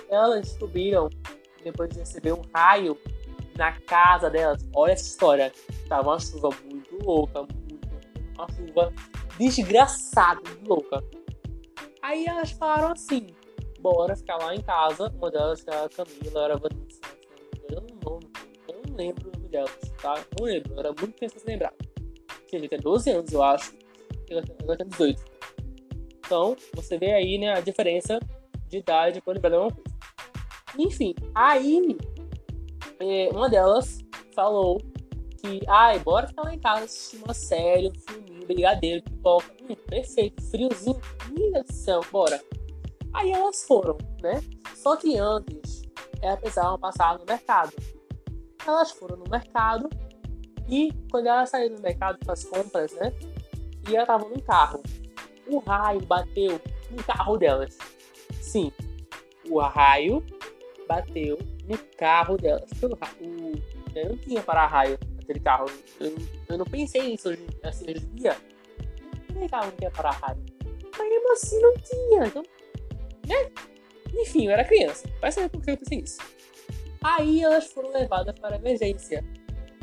elas 0.10 0.42
descobriram, 0.42 1.10
depois 1.64 1.90
de 1.90 2.00
receber 2.00 2.34
um 2.34 2.42
raio 2.54 2.98
na 3.56 3.72
casa 3.82 4.30
delas, 4.30 4.68
olha 4.76 4.92
essa 4.92 5.06
história, 5.06 5.52
tava 5.88 6.10
uma 6.10 6.20
chuva 6.20 6.50
muito 6.66 7.06
louca, 7.06 7.42
muito, 7.42 7.88
uma 8.36 8.48
chuva 8.52 8.94
desgraçada, 9.38 10.42
louca. 10.66 11.02
Aí 12.02 12.26
elas 12.26 12.52
falaram 12.52 12.92
assim, 12.92 13.28
bora 13.80 14.16
ficar 14.16 14.38
lá 14.38 14.54
em 14.56 14.62
casa, 14.62 15.12
uma 15.16 15.32
delas 15.32 15.62
que 15.64 15.70
era 15.70 15.86
a 15.86 15.90
Camila, 15.90 16.44
era 16.44 16.54
a 16.56 16.58
Vanessa, 16.58 17.02
eu 17.70 17.82
não, 18.04 18.20
não 18.20 18.96
lembro 18.96 19.30
o 19.30 19.38
nome 19.38 19.50
delas, 19.50 19.80
tá? 20.02 20.16
Não 20.38 20.46
lembro, 20.46 20.80
era 20.80 20.90
muito 20.90 21.14
tempo 21.14 21.40
sem 21.40 21.54
lembrar. 21.54 21.74
Tinha 22.48 22.68
12 22.68 23.10
anos, 23.12 23.32
eu 23.32 23.44
acho, 23.44 23.74
ela 24.30 24.76
tem 24.76 24.88
18. 24.88 25.35
Então, 26.26 26.56
você 26.74 26.98
vê 26.98 27.14
aí, 27.14 27.38
né, 27.38 27.54
a 27.54 27.62
diferença 27.62 28.20
de 28.68 28.78
idade 28.78 29.22
quando 29.22 29.40
de 29.40 29.48
uma 29.48 29.72
coisa. 29.72 29.96
Enfim, 30.78 31.16
aí 31.34 31.98
é, 33.00 33.30
uma 33.32 33.50
delas 33.50 34.00
falou 34.34 34.82
que, 35.40 35.62
ai, 35.68 36.00
bora 36.00 36.28
ficar 36.28 36.44
lá 36.44 36.54
em 36.54 36.60
casa 36.60 36.86
assistir 36.86 37.18
uma 37.24 37.34
série, 37.34 37.92
um 38.32 38.46
brigadeiro, 38.46 39.04
pipoca. 39.04 39.52
Hum, 39.62 39.76
perfeito, 39.88 40.42
friozinho, 40.44 41.00
minha 41.32 41.64
do 41.64 41.72
céu, 41.72 42.02
bora. 42.12 42.42
Aí 43.14 43.32
elas 43.32 43.64
foram, 43.64 43.98
né? 44.22 44.42
Só 44.76 44.96
que 44.98 45.18
antes, 45.18 45.84
elas 46.22 46.40
precisavam 46.40 46.78
passar 46.78 47.18
no 47.18 47.26
mercado. 47.26 47.74
Elas 48.68 48.92
foram 48.92 49.18
no 49.18 49.26
mercado 49.30 49.90
e 50.68 50.92
quando 51.12 51.28
elas 51.28 51.50
saíram 51.50 51.76
do 51.76 51.82
mercado 51.82 52.18
para 52.20 52.34
as 52.34 52.44
compras, 52.44 52.92
né? 52.94 53.14
E 53.88 53.96
elas 53.96 54.10
estavam 54.10 54.30
no 54.30 54.42
carro. 54.42 54.82
O 55.48 55.60
raio 55.60 56.02
bateu 56.02 56.60
no 56.92 57.04
carro 57.04 57.38
delas. 57.38 57.78
Sim, 58.42 58.72
o 59.50 59.60
raio 59.60 60.26
bateu 60.88 61.38
no 61.68 61.78
carro 61.98 62.38
delas. 62.38 62.70
Eu 62.82 64.10
não 64.10 64.18
tinha 64.18 64.42
para-raio 64.42 64.98
naquele 65.16 65.40
carro. 65.40 65.66
Eu, 66.00 66.16
eu, 66.50 66.58
não 66.58 66.66
pensei 66.66 67.10
nisso 67.10 67.30
hoje, 67.30 67.46
assim, 67.64 67.86
hoje 67.90 68.06
em 68.06 68.16
dia. 68.16 68.38
Carro 69.50 69.68
não 69.68 69.78
tinha 69.78 69.92
para-raio. 69.92 70.44
Mas 70.98 71.10
mesmo 71.10 71.32
assim 71.34 71.60
não 71.60 71.74
tinha. 71.74 72.28
Então, 72.28 72.44
né? 73.28 73.52
Enfim, 74.14 74.46
eu 74.46 74.52
era 74.52 74.64
criança. 74.64 75.08
Vai 75.20 75.32
saber 75.32 75.50
por 75.50 75.62
que 75.62 75.72
eu 75.72 75.78
pensei 75.78 76.00
isso. 76.00 76.20
Aí 77.04 77.44
elas 77.44 77.72
foram 77.72 77.92
levadas 77.92 78.38
para 78.40 78.56
a 78.56 78.60
emergência. 78.60 79.24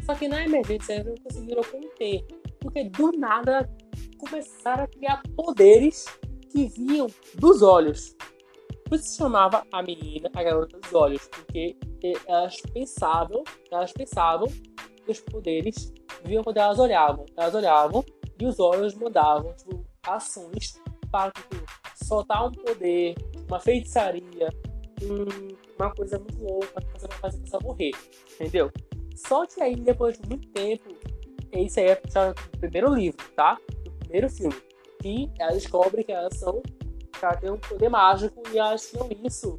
Só 0.04 0.14
que 0.14 0.26
na 0.26 0.44
emergência 0.44 0.94
elas 0.94 1.06
não 1.06 1.16
conseguiram 1.16 1.62
conter. 1.62 2.24
Porque 2.60 2.84
do 2.84 3.12
nada 3.12 3.70
começaram 4.18 4.84
a 4.84 4.86
criar 4.86 5.22
poderes 5.36 6.06
que 6.50 6.66
vinham 6.66 7.06
dos 7.34 7.62
olhos. 7.62 8.14
Por 8.84 8.96
isso 8.96 9.08
se 9.08 9.16
chamava 9.16 9.64
a 9.72 9.82
menina 9.82 10.30
a 10.34 10.42
garota 10.42 10.78
dos 10.78 10.92
olhos, 10.92 11.26
porque 11.28 11.76
elas 12.26 12.60
pensavam, 12.74 13.42
elas 13.70 13.92
pensavam 13.92 14.48
que 14.48 15.10
os 15.10 15.20
poderes 15.20 15.92
vinham 16.24 16.44
quando 16.44 16.58
elas 16.58 16.78
olhavam. 16.78 17.24
Elas 17.36 17.54
olhavam 17.54 18.04
e 18.38 18.46
os 18.46 18.60
olhos 18.60 18.94
mudavam 18.94 19.54
tipo, 19.54 19.84
ações 20.06 20.80
para 21.10 21.30
tipo, 21.30 21.56
soltar 22.04 22.46
um 22.46 22.52
poder, 22.52 23.14
uma 23.48 23.60
feitiçaria, 23.60 24.48
um, 25.02 25.56
uma 25.78 25.94
coisa 25.94 26.18
muito 26.18 26.42
louca 26.42 26.80
que 26.80 27.00
você 27.00 27.08
vai 27.08 27.18
fazer 27.18 27.38
a 27.38 27.40
pessoa 27.40 27.62
morrer, 27.62 27.92
entendeu? 28.34 28.70
Só 29.14 29.46
que 29.46 29.60
aí, 29.60 29.76
depois 29.76 30.18
de 30.18 30.28
muito 30.28 30.48
tempo, 30.48 30.90
isso 31.52 31.80
aí 31.80 31.86
é 31.86 32.00
no 32.28 32.58
primeiro 32.58 32.94
livro, 32.94 33.24
tá? 33.36 33.58
Primeiro 34.12 34.28
filme. 34.28 34.54
E 35.02 35.30
ela 35.38 35.52
descobre 35.52 36.04
que 36.04 36.12
elas 36.12 36.36
são 36.36 36.62
cara 37.18 37.36
tem 37.36 37.50
um 37.50 37.56
poder 37.56 37.88
mágico 37.88 38.42
e 38.48 38.78
tinham 38.78 39.08
isso. 39.24 39.58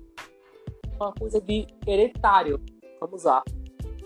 Uma 0.95 1.11
coisa 1.11 1.41
de 1.41 1.65
hereditário. 1.87 2.61
Vamos 2.99 3.23
lá. 3.23 3.41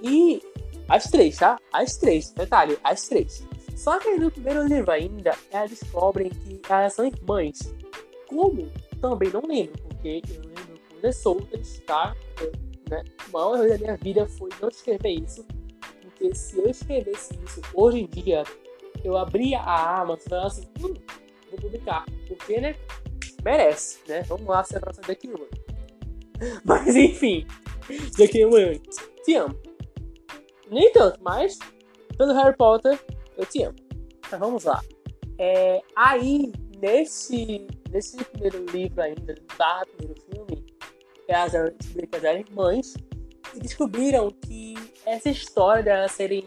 E 0.02 0.42
as 0.88 1.10
três, 1.12 1.38
tá? 1.38 1.58
As 1.74 1.98
três, 1.98 2.32
detalhe, 2.32 2.80
as 2.82 3.10
três. 3.10 3.46
Só 3.76 4.00
que 4.00 4.16
no 4.16 4.32
primeiro 4.32 4.66
livro 4.66 4.90
ainda, 4.90 5.36
elas 5.52 5.72
descobrem 5.72 6.30
que 6.30 6.62
elas 6.70 6.94
são 6.94 7.06
irmãs. 7.06 7.76
Como? 8.30 8.72
Também 9.02 9.30
não 9.30 9.42
lembro, 9.42 9.82
porque 9.84 10.22
eu 10.30 10.42
lembro 10.44 10.80
coisas 10.92 11.18
soltas, 11.18 11.82
tá? 11.86 12.16
Eu, 12.40 12.54
né? 12.90 13.04
O 13.28 13.32
maior 13.34 13.58
erro 13.58 13.70
da 13.70 13.78
minha 13.80 13.98
vida 13.98 14.26
foi 14.28 14.50
não 14.62 14.70
escrever 14.70 15.10
isso. 15.10 15.44
Porque 16.02 16.34
se 16.34 16.58
eu 16.58 16.70
escrevesse 16.70 17.38
isso 17.44 17.62
hoje 17.74 18.00
em 18.00 18.08
dia, 18.08 18.44
eu 19.04 19.18
abria 19.18 19.60
a 19.60 20.02
Amazon 20.02 20.30
falava 20.30 20.48
assim, 20.48 20.68
hum, 20.82 20.94
vou 21.50 21.60
publicar. 21.62 22.06
Porque, 22.28 22.60
né? 22.60 22.76
merece, 23.44 24.00
né? 24.08 24.24
Vamos 24.24 24.46
lá 24.46 24.64
ser 24.64 24.78
a 24.78 24.82
próxima 24.82 25.08
Jack 25.08 25.28
Wood. 25.28 25.50
Mas 26.66 26.96
enfim, 26.96 27.48
Jack 28.16 28.46
Wood, 28.46 28.82
te 29.24 29.36
amo. 29.36 29.58
Nem 30.70 30.92
tanto, 30.92 31.18
mas 31.24 31.58
pelo 32.18 32.34
Harry 32.34 32.56
Potter, 32.58 33.00
eu 33.38 33.46
te 33.46 33.64
amo. 33.64 33.76
Então 34.26 34.40
vamos 34.40 34.66
lá. 34.66 34.82
É, 35.40 35.82
aí, 35.96 36.52
nesse, 36.82 37.66
nesse 37.90 38.18
primeiro 38.26 38.66
livro 38.66 39.02
ainda, 39.02 39.36
barra 39.58 39.86
primeiro 39.98 40.22
filme, 40.22 40.66
elas 41.28 41.52
descobriram 41.52 42.10
que 42.10 42.16
elas 42.16 42.24
eram 42.24 42.40
irmãs 42.40 42.94
descobriram 43.56 44.30
que 44.30 44.76
essa 45.06 45.30
história 45.30 45.82
de 45.82 45.90
elas 45.90 46.12
serem 46.12 46.44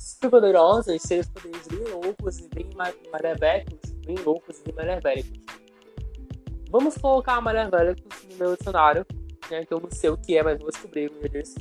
super 0.00 0.30
poderosas, 0.30 1.02
serem 1.02 1.24
poderes 1.28 1.68
bem 1.68 1.84
loucos 1.92 2.38
e 2.38 2.48
bem 2.48 2.70
maravecos, 3.12 3.90
bem 4.06 4.16
loucos 4.24 4.62
e 4.66 4.72
maravecos, 4.72 5.40
Vamos 6.70 6.96
colocar 6.96 7.38
a 7.38 7.40
Velha 7.68 7.96
no 8.30 8.36
meu 8.36 8.56
dicionário, 8.56 9.04
né? 9.50 9.66
Que 9.66 9.74
eu 9.74 9.80
não 9.80 9.90
sei 9.90 10.08
o 10.08 10.16
que 10.16 10.38
é, 10.38 10.42
mas 10.42 10.60
vou 10.60 10.70
descobrir 10.70 11.10
um 11.10 11.18
dia 11.18 11.28
desse. 11.28 11.56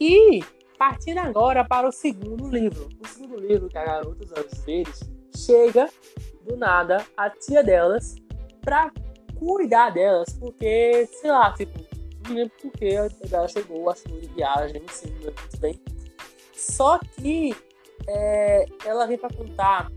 E 0.00 0.44
partindo 0.78 1.18
agora 1.18 1.64
para 1.64 1.88
o 1.88 1.92
segundo 1.92 2.48
livro. 2.48 2.88
O 3.02 3.08
segundo 3.08 3.40
livro, 3.40 3.68
que 3.68 3.76
é 3.76 3.80
a 3.80 3.84
Garota 3.84 4.24
dos 4.24 4.58
Verdes, 4.60 5.00
chega 5.36 5.90
do 6.46 6.56
nada 6.56 7.04
a 7.16 7.28
tia 7.28 7.64
delas 7.64 8.14
pra 8.60 8.92
cuidar 9.36 9.90
delas, 9.90 10.32
porque, 10.38 11.08
sei 11.20 11.32
lá, 11.32 11.52
tipo, 11.52 11.76
não 12.28 12.36
lembro 12.36 12.52
porque 12.62 12.86
ela 13.32 13.48
chegou, 13.48 13.90
acho 13.90 14.04
que 14.04 14.28
viagem, 14.28 14.80
não 14.80 14.88
sei 14.88 15.10
muito 15.10 15.60
bem. 15.60 15.80
Só 16.70 16.98
que 16.98 17.54
é, 18.06 18.66
ela 18.84 19.06
vem 19.06 19.18
pra 19.18 19.28
contar 19.28 19.90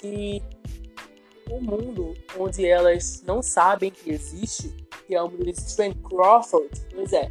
que 0.00 0.42
um 1.50 1.60
mundo 1.60 2.14
onde 2.38 2.66
elas 2.66 3.22
não 3.22 3.42
sabem 3.42 3.90
que 3.90 4.10
existe, 4.10 4.74
que 5.06 5.14
é 5.14 5.22
o 5.22 5.30
mundo 5.30 5.44
de 5.44 5.52
Stan 5.52 5.92
Crawford. 5.94 6.68
Pois 6.94 7.12
é, 7.12 7.30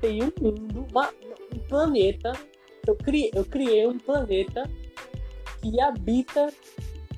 tem 0.00 0.22
um 0.22 0.32
mundo, 0.40 0.86
uma, 0.90 1.10
um 1.54 1.58
planeta. 1.68 2.32
Eu 2.86 2.96
criei, 2.96 3.30
eu 3.34 3.44
criei 3.44 3.86
um 3.86 3.98
planeta 3.98 4.68
que 5.62 5.80
habita 5.80 6.52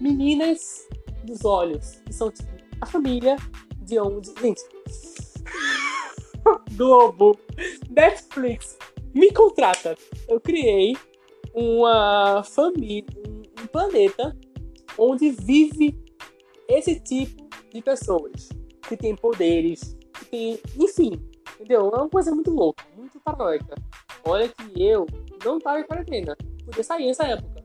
meninas 0.00 0.87
dos 1.25 1.44
olhos, 1.44 2.00
que 2.04 2.12
são 2.12 2.30
tipo 2.30 2.50
a 2.80 2.87
família 2.87 3.37
de 3.78 3.99
onde. 3.99 4.32
Gente, 4.40 4.62
Globo, 6.76 7.37
Netflix, 7.90 8.78
me 9.16 9.32
contrata. 9.32 9.96
Eu 10.28 10.38
criei 10.38 10.94
uma 11.54 12.44
família, 12.44 13.06
um 13.62 13.66
planeta 13.66 14.37
onde 14.99 15.30
vive 15.30 15.99
esse 16.68 17.00
tipo 17.00 17.49
de 17.73 17.80
pessoas 17.80 18.50
que 18.87 18.96
tem 18.96 19.16
poderes, 19.16 19.96
que 20.18 20.25
tem, 20.26 20.61
enfim, 20.78 21.12
entendeu? 21.54 21.90
É 21.94 21.99
uma 21.99 22.11
coisa 22.11 22.30
muito 22.30 22.50
louca, 22.50 22.85
muito 22.94 23.18
paranoica. 23.20 23.75
Olha 24.23 24.49
que 24.49 24.82
eu 24.82 25.06
não 25.42 25.58
tava 25.58 25.80
em 25.80 25.87
quarentena, 25.87 26.37
podia 26.64 26.85
sair 26.85 27.06
nessa 27.06 27.25
época, 27.25 27.64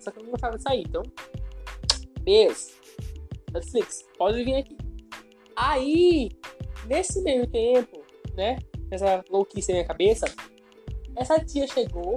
só 0.00 0.10
que 0.10 0.18
eu 0.18 0.24
não 0.24 0.32
gostava 0.32 0.56
de 0.56 0.62
sair, 0.64 0.82
então, 0.82 1.02
beijo. 2.22 2.76
Netflix, 3.52 4.04
pode 4.18 4.44
vir 4.44 4.56
aqui. 4.56 4.76
Aí, 5.56 6.28
nesse 6.86 7.22
meio 7.22 7.46
tempo, 7.46 8.02
né? 8.34 8.58
Nessa 8.90 9.24
louquice 9.30 9.68
na 9.68 9.78
minha 9.78 9.86
cabeça, 9.86 10.26
essa 11.18 11.38
tia 11.44 11.66
chegou 11.66 12.16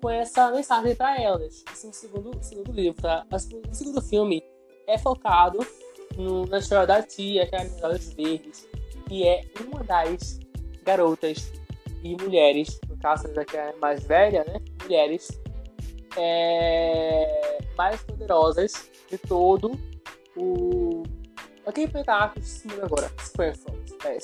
com 0.00 0.10
essa 0.10 0.50
mensagem 0.50 0.94
para 0.94 1.20
elas. 1.20 1.64
Esse 1.72 1.86
é 1.86 1.90
o 1.90 1.92
segundo, 1.92 2.42
segundo 2.42 2.72
livro, 2.72 3.00
tá? 3.00 3.26
O 3.30 3.74
segundo 3.74 4.02
filme 4.02 4.42
é 4.86 4.98
focado 4.98 5.58
no, 6.16 6.44
na 6.46 6.58
história 6.58 6.86
da 6.86 7.02
tia, 7.02 7.46
que 7.46 7.56
é 7.56 7.62
a 7.62 7.86
Olhos 7.86 8.12
Verdes, 8.12 8.68
que 9.08 9.26
é 9.26 9.42
uma 9.64 9.82
das 9.82 10.38
garotas 10.82 11.50
e 12.02 12.16
mulheres, 12.20 12.78
no 12.88 12.98
caso 12.98 13.32
da 13.32 13.44
que 13.44 13.56
é 13.56 13.72
mais 13.80 14.04
velha, 14.04 14.44
né? 14.44 14.60
Mulheres 14.82 15.40
é, 16.16 17.58
mais 17.76 18.02
poderosas 18.02 18.90
de 19.10 19.16
todo 19.18 19.72
o. 20.36 21.04
Aquele 21.64 21.90
cinema 22.42 22.84
agora, 22.84 23.10
Springfield. 23.18 23.94
É. 24.04 24.18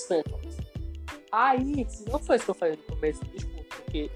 Aí, 1.30 1.86
se 1.88 2.08
não 2.10 2.18
foi 2.18 2.36
isso 2.36 2.46
que 2.46 2.50
eu 2.50 2.54
falei 2.54 2.76
no 2.76 2.96
começo, 2.96 3.24
desculpa, 3.26 3.57
porque 3.88 4.10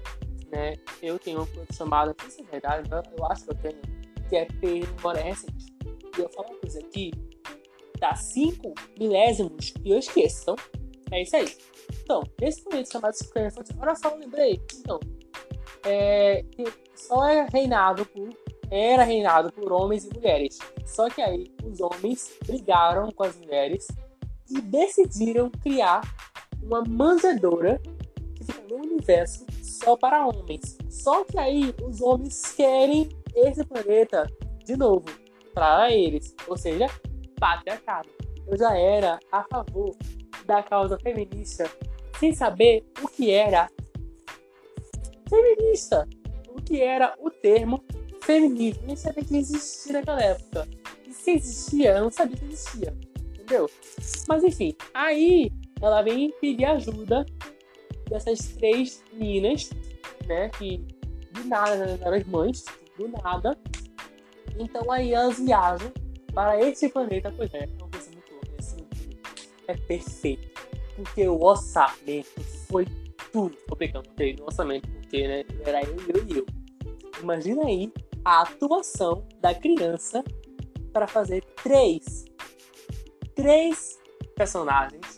né, 0.51 0.75
eu 1.01 1.17
tenho 1.17 1.39
uma 1.39 1.47
coisa 1.47 1.73
chamada, 1.73 2.15
não 2.17 2.29
sei 2.29 2.29
se 2.29 2.41
é 2.41 2.51
verdade, 2.51 2.89
eu 3.17 3.25
acho 3.25 3.43
que 3.43 3.51
eu 3.51 3.55
tenho, 3.55 3.81
que 4.29 4.35
é 4.35 4.47
memória 4.61 5.23
recente. 5.23 5.73
E 6.15 6.21
eu 6.21 6.29
falo 6.29 6.49
uma 6.49 6.59
coisa 6.59 6.79
aqui, 6.79 7.11
dá 7.99 8.15
5 8.15 8.73
milésimos 8.99 9.73
e 9.83 9.89
eu 9.89 9.97
esqueço. 9.97 10.43
Então, 10.43 10.55
é 11.11 11.23
isso 11.23 11.35
aí. 11.35 11.57
Então, 12.03 12.21
nesse 12.39 12.63
momento 12.63 12.91
chamado 12.91 13.13
Springfield, 13.13 13.71
olha 13.79 13.95
só, 13.95 14.09
eu 14.09 14.19
lembrei. 14.19 14.61
Então, 14.77 14.99
é, 15.85 16.45
só 16.95 17.27
é 17.27 17.47
reinado 17.51 18.05
por 18.05 18.29
era 18.71 19.03
reinado 19.03 19.51
por 19.51 19.71
homens 19.71 20.05
e 20.05 20.13
mulheres. 20.13 20.57
Só 20.85 21.07
que 21.07 21.21
aí 21.21 21.45
os 21.63 21.79
homens 21.79 22.31
brigaram 22.45 23.11
com 23.11 23.23
as 23.23 23.35
mulheres 23.37 23.87
e 24.49 24.59
decidiram 24.61 25.51
criar 25.51 26.01
uma 26.63 26.83
manjedoura 26.83 27.79
no 28.77 28.83
universo 28.83 29.45
só 29.61 29.95
para 29.95 30.25
homens. 30.25 30.77
Só 30.89 31.23
que 31.23 31.37
aí 31.37 31.73
os 31.83 32.01
homens 32.01 32.53
querem 32.55 33.09
esse 33.35 33.63
planeta 33.65 34.29
de 34.63 34.75
novo 34.75 35.05
para 35.53 35.91
eles, 35.91 36.35
ou 36.47 36.57
seja, 36.57 36.87
patriarcado. 37.39 38.09
Eu 38.47 38.57
já 38.57 38.77
era 38.77 39.19
a 39.31 39.43
favor 39.43 39.95
da 40.45 40.61
causa 40.63 40.97
feminista 40.99 41.69
sem 42.19 42.33
saber 42.33 42.85
o 43.01 43.07
que 43.07 43.31
era 43.31 43.69
feminista, 45.29 46.07
o 46.49 46.61
que 46.61 46.81
era 46.81 47.15
o 47.19 47.29
termo 47.29 47.83
feminismo, 48.21 48.83
nem 48.85 48.95
sabia 48.95 49.23
que 49.23 49.35
existia 49.35 49.93
naquela 49.93 50.21
época. 50.21 50.67
E 51.05 51.13
se 51.13 51.31
existia, 51.31 51.97
eu 51.97 52.03
não 52.03 52.11
sabia 52.11 52.37
que 52.37 52.45
existia, 52.45 52.95
entendeu? 53.33 53.69
Mas 54.27 54.43
enfim, 54.43 54.75
aí 54.93 55.51
ela 55.81 56.01
vem 56.01 56.31
pedir 56.39 56.65
ajuda 56.65 57.25
dessas 58.09 58.39
três 58.55 59.03
meninas, 59.13 59.69
né, 60.25 60.49
que 60.49 60.77
de 61.31 61.43
nada 61.47 61.99
eram 62.01 62.17
as 62.17 62.23
mães, 62.25 62.65
do 62.97 63.07
nada. 63.07 63.57
Então 64.57 64.91
aí 64.91 65.13
elas 65.13 65.39
viajam 65.39 65.91
para 66.33 66.59
esse 66.61 66.89
planeta, 66.89 67.33
pois 67.35 67.53
é, 67.53 67.63
é 67.63 67.67
uma 67.79 67.89
coisa 67.89 68.09
muito 68.11 68.31
louca, 68.31 68.49
esse 68.59 68.75
é 69.67 69.75
perfeito, 69.75 70.61
porque 70.95 71.27
o 71.27 71.41
orçamento 71.43 72.41
foi 72.67 72.85
tudo. 73.31 73.55
Tô 73.67 73.75
tem 73.75 74.35
no 74.35 74.45
orçamento, 74.45 74.87
porque 74.89 75.27
né, 75.27 75.43
era 75.65 75.83
eu, 75.83 75.97
eu 76.15 76.25
e 76.27 76.37
eu. 76.37 76.45
Imagina 77.21 77.65
aí 77.65 77.91
a 78.23 78.41
atuação 78.41 79.27
da 79.39 79.53
criança 79.53 80.23
para 80.91 81.07
fazer 81.07 81.43
três, 81.63 82.25
três 83.35 83.99
personagens 84.35 85.12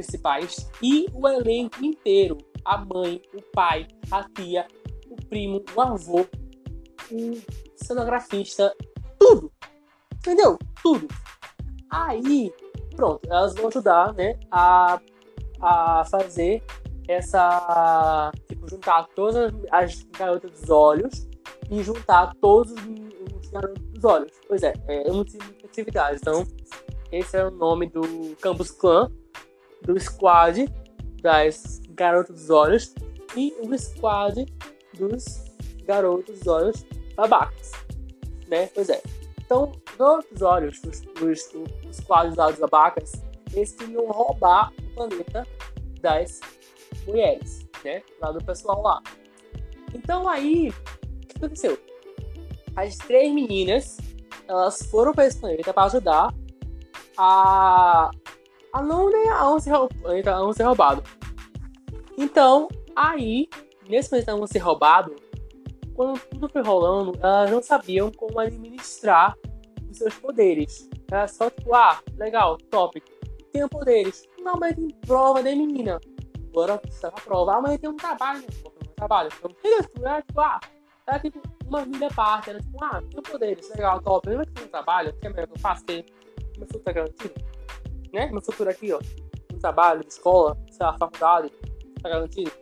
principais 0.00 0.70
e 0.82 1.06
o 1.12 1.28
elenco 1.28 1.84
inteiro, 1.84 2.38
a 2.64 2.78
mãe, 2.78 3.20
o 3.34 3.42
pai, 3.52 3.86
a 4.10 4.24
tia, 4.24 4.66
o 5.08 5.16
primo, 5.26 5.62
o 5.74 5.80
avô, 5.80 6.26
o 7.10 7.40
cenografista, 7.76 8.74
tudo, 9.18 9.52
entendeu? 10.14 10.58
Tudo. 10.82 11.06
Aí, 11.90 12.52
pronto, 12.96 13.20
elas 13.30 13.54
vão 13.54 13.68
ajudar, 13.68 14.14
né, 14.14 14.38
a, 14.50 15.00
a 15.60 16.04
fazer 16.06 16.62
essa, 17.08 18.30
tipo, 18.48 18.68
juntar 18.68 19.06
todas 19.14 19.52
as 19.70 20.02
garotas 20.16 20.50
dos 20.52 20.70
olhos 20.70 21.28
e 21.70 21.82
juntar 21.82 22.32
todos 22.40 22.72
os 22.72 23.50
garotos 23.50 23.82
dos 23.82 24.04
olhos. 24.04 24.32
Pois 24.46 24.62
é, 24.62 24.72
é 24.86 25.10
multiplicidade. 25.10 26.18
Então, 26.20 26.44
esse 27.10 27.36
é 27.36 27.44
o 27.44 27.50
nome 27.50 27.88
do 27.88 28.36
Campus 28.40 28.70
Clan, 28.70 29.10
do 29.82 29.98
squad 29.98 30.68
das 31.22 31.80
garotas 31.90 32.36
dos 32.36 32.50
olhos 32.50 32.94
e 33.36 33.54
o 33.60 33.78
squad 33.78 34.46
dos 34.94 35.44
garotos 35.84 36.38
dos 36.38 36.48
olhos 36.48 36.86
babacas. 37.14 37.72
Né? 38.48 38.68
Pois 38.74 38.88
é. 38.88 39.02
Então, 39.44 39.72
dos 39.98 40.42
olhos, 40.42 40.80
os, 40.84 41.02
os, 41.22 41.54
os 41.88 41.96
squads 41.96 42.36
dos 42.36 42.58
babacas, 42.58 43.12
eles 43.52 43.72
queriam 43.72 44.06
roubar 44.06 44.72
o 44.78 44.94
planeta 44.94 45.46
das 46.00 46.40
mulheres, 47.06 47.66
né? 47.84 48.02
Lá 48.20 48.32
do 48.32 48.42
pessoal 48.44 48.80
lá. 48.80 49.02
Então 49.92 50.28
aí 50.28 50.72
aconteceu? 51.36 51.78
As 52.76 52.96
três 52.96 53.32
meninas, 53.32 53.98
elas 54.46 54.82
foram 54.84 55.12
para 55.12 55.26
esse 55.26 55.38
planeta 55.38 55.74
para 55.74 55.84
ajudar 55.84 56.34
a, 57.18 58.10
a 58.72 58.82
não, 58.82 59.10
né, 59.10 59.28
a 59.30 59.44
não, 59.44 59.58
ser, 59.58 59.72
a 59.72 60.38
não 60.38 60.52
ser 60.52 60.62
roubado. 60.64 61.02
Então, 62.16 62.68
aí, 62.94 63.48
nesse 63.88 64.10
planeta 64.10 64.36
não 64.36 64.46
ser 64.46 64.58
roubado, 64.58 65.14
quando 65.94 66.18
tudo 66.20 66.48
foi 66.48 66.62
rolando, 66.62 67.18
elas 67.22 67.50
não 67.50 67.62
sabiam 67.62 68.10
como 68.12 68.38
administrar 68.38 69.36
os 69.90 69.98
seus 69.98 70.14
poderes. 70.14 70.88
Era 71.10 71.26
só 71.28 71.50
tipo, 71.50 71.74
ah, 71.74 72.00
legal, 72.16 72.56
top. 72.70 73.02
Tenho 73.52 73.68
poderes. 73.68 74.26
Não, 74.40 74.54
mas 74.58 74.76
tem 74.76 74.88
prova, 75.06 75.42
né, 75.42 75.54
menina? 75.54 76.00
Agora 76.50 76.78
precisa 76.78 77.10
prova. 77.10 77.56
Ah, 77.56 77.60
mas 77.60 77.78
tem 77.80 77.90
um 77.90 77.96
trabalho, 77.96 78.40
né? 78.40 78.46
Um 78.88 78.94
trabalho. 78.94 79.30
Então, 79.36 79.50
tipo, 79.50 80.40
ah, 80.40 80.60
era 81.06 81.18
tipo 81.18 81.40
uma 81.66 81.84
vida 81.84 82.08
parte, 82.08 82.50
era 82.50 82.60
tipo, 82.60 82.84
ah, 82.84 83.02
tenho 83.10 83.22
poderes, 83.22 83.68
legal, 83.70 84.00
top. 84.00 84.28
Lembra 84.28 84.46
que 84.46 84.52
tem 84.52 84.64
um 84.64 84.68
trabalho, 84.68 85.12
que 85.12 85.26
é 85.26 85.30
melhor 85.30 85.46
que 85.46 85.54
eu 85.54 85.60
faço, 85.60 85.84
que 85.84 86.04
meu 86.56 86.66
futuro 86.66 86.84
tá 86.84 86.92
garantido? 86.92 87.34
Né? 88.12 88.30
Meu 88.30 88.40
futuro 88.40 88.70
aqui, 88.70 88.92
ó. 88.92 89.00
Um 89.52 89.58
trabalho, 89.58 90.04
escola, 90.06 90.56
sei 90.70 90.86
lá, 90.86 90.96
faculdade, 90.96 91.50
tá 92.02 92.08
garantido. 92.08 92.52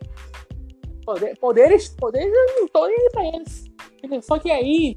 Poder, 1.05 1.37
poderes, 1.39 1.89
poderes 1.89 2.31
eu 2.31 2.61
não 2.61 2.67
tô 2.67 2.85
nem 2.85 2.97
aí 2.97 3.09
pra 3.11 3.25
eles. 3.25 3.65
Só 4.25 4.37
que 4.37 4.51
aí, 4.51 4.95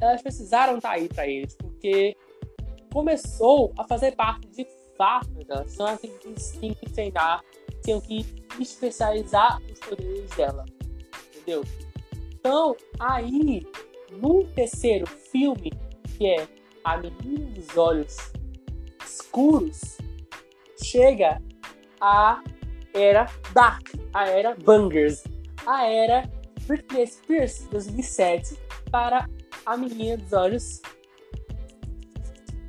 elas 0.00 0.22
precisaram 0.22 0.76
estar 0.76 0.90
tá 0.90 0.94
aí 0.94 1.08
pra 1.08 1.26
eles, 1.26 1.54
porque 1.56 2.16
começou 2.92 3.72
a 3.78 3.84
fazer 3.84 4.12
parte 4.16 4.48
de 4.48 4.66
fato 4.96 5.28
delas. 5.44 5.74
Então 5.74 5.86
elas 5.86 6.00
tinham 6.58 6.74
que 6.74 6.90
treinar, 6.90 7.42
tinham 7.82 8.00
que 8.00 8.24
especializar 8.58 9.60
os 9.70 9.78
poderes 9.80 10.30
dela. 10.30 10.64
Entendeu? 11.34 11.62
Então, 12.34 12.76
aí, 12.98 13.66
no 14.12 14.44
terceiro 14.44 15.06
filme, 15.06 15.72
que 16.16 16.26
é 16.26 16.48
A 16.84 16.96
Menina 16.96 17.50
dos 17.50 17.76
Olhos 17.76 18.16
Escuros, 19.08 19.98
chega 20.82 21.40
a 22.00 22.42
era 22.94 23.26
Dark, 23.52 23.88
a 24.12 24.28
era 24.28 24.54
Bangers, 24.56 25.24
a 25.66 25.86
era 25.86 26.30
Britney 26.66 27.06
Spears 27.06 27.66
2007 27.70 28.56
para 28.90 29.28
a 29.66 29.76
Menina 29.76 30.16
dos 30.16 30.32
Olhos 30.32 30.82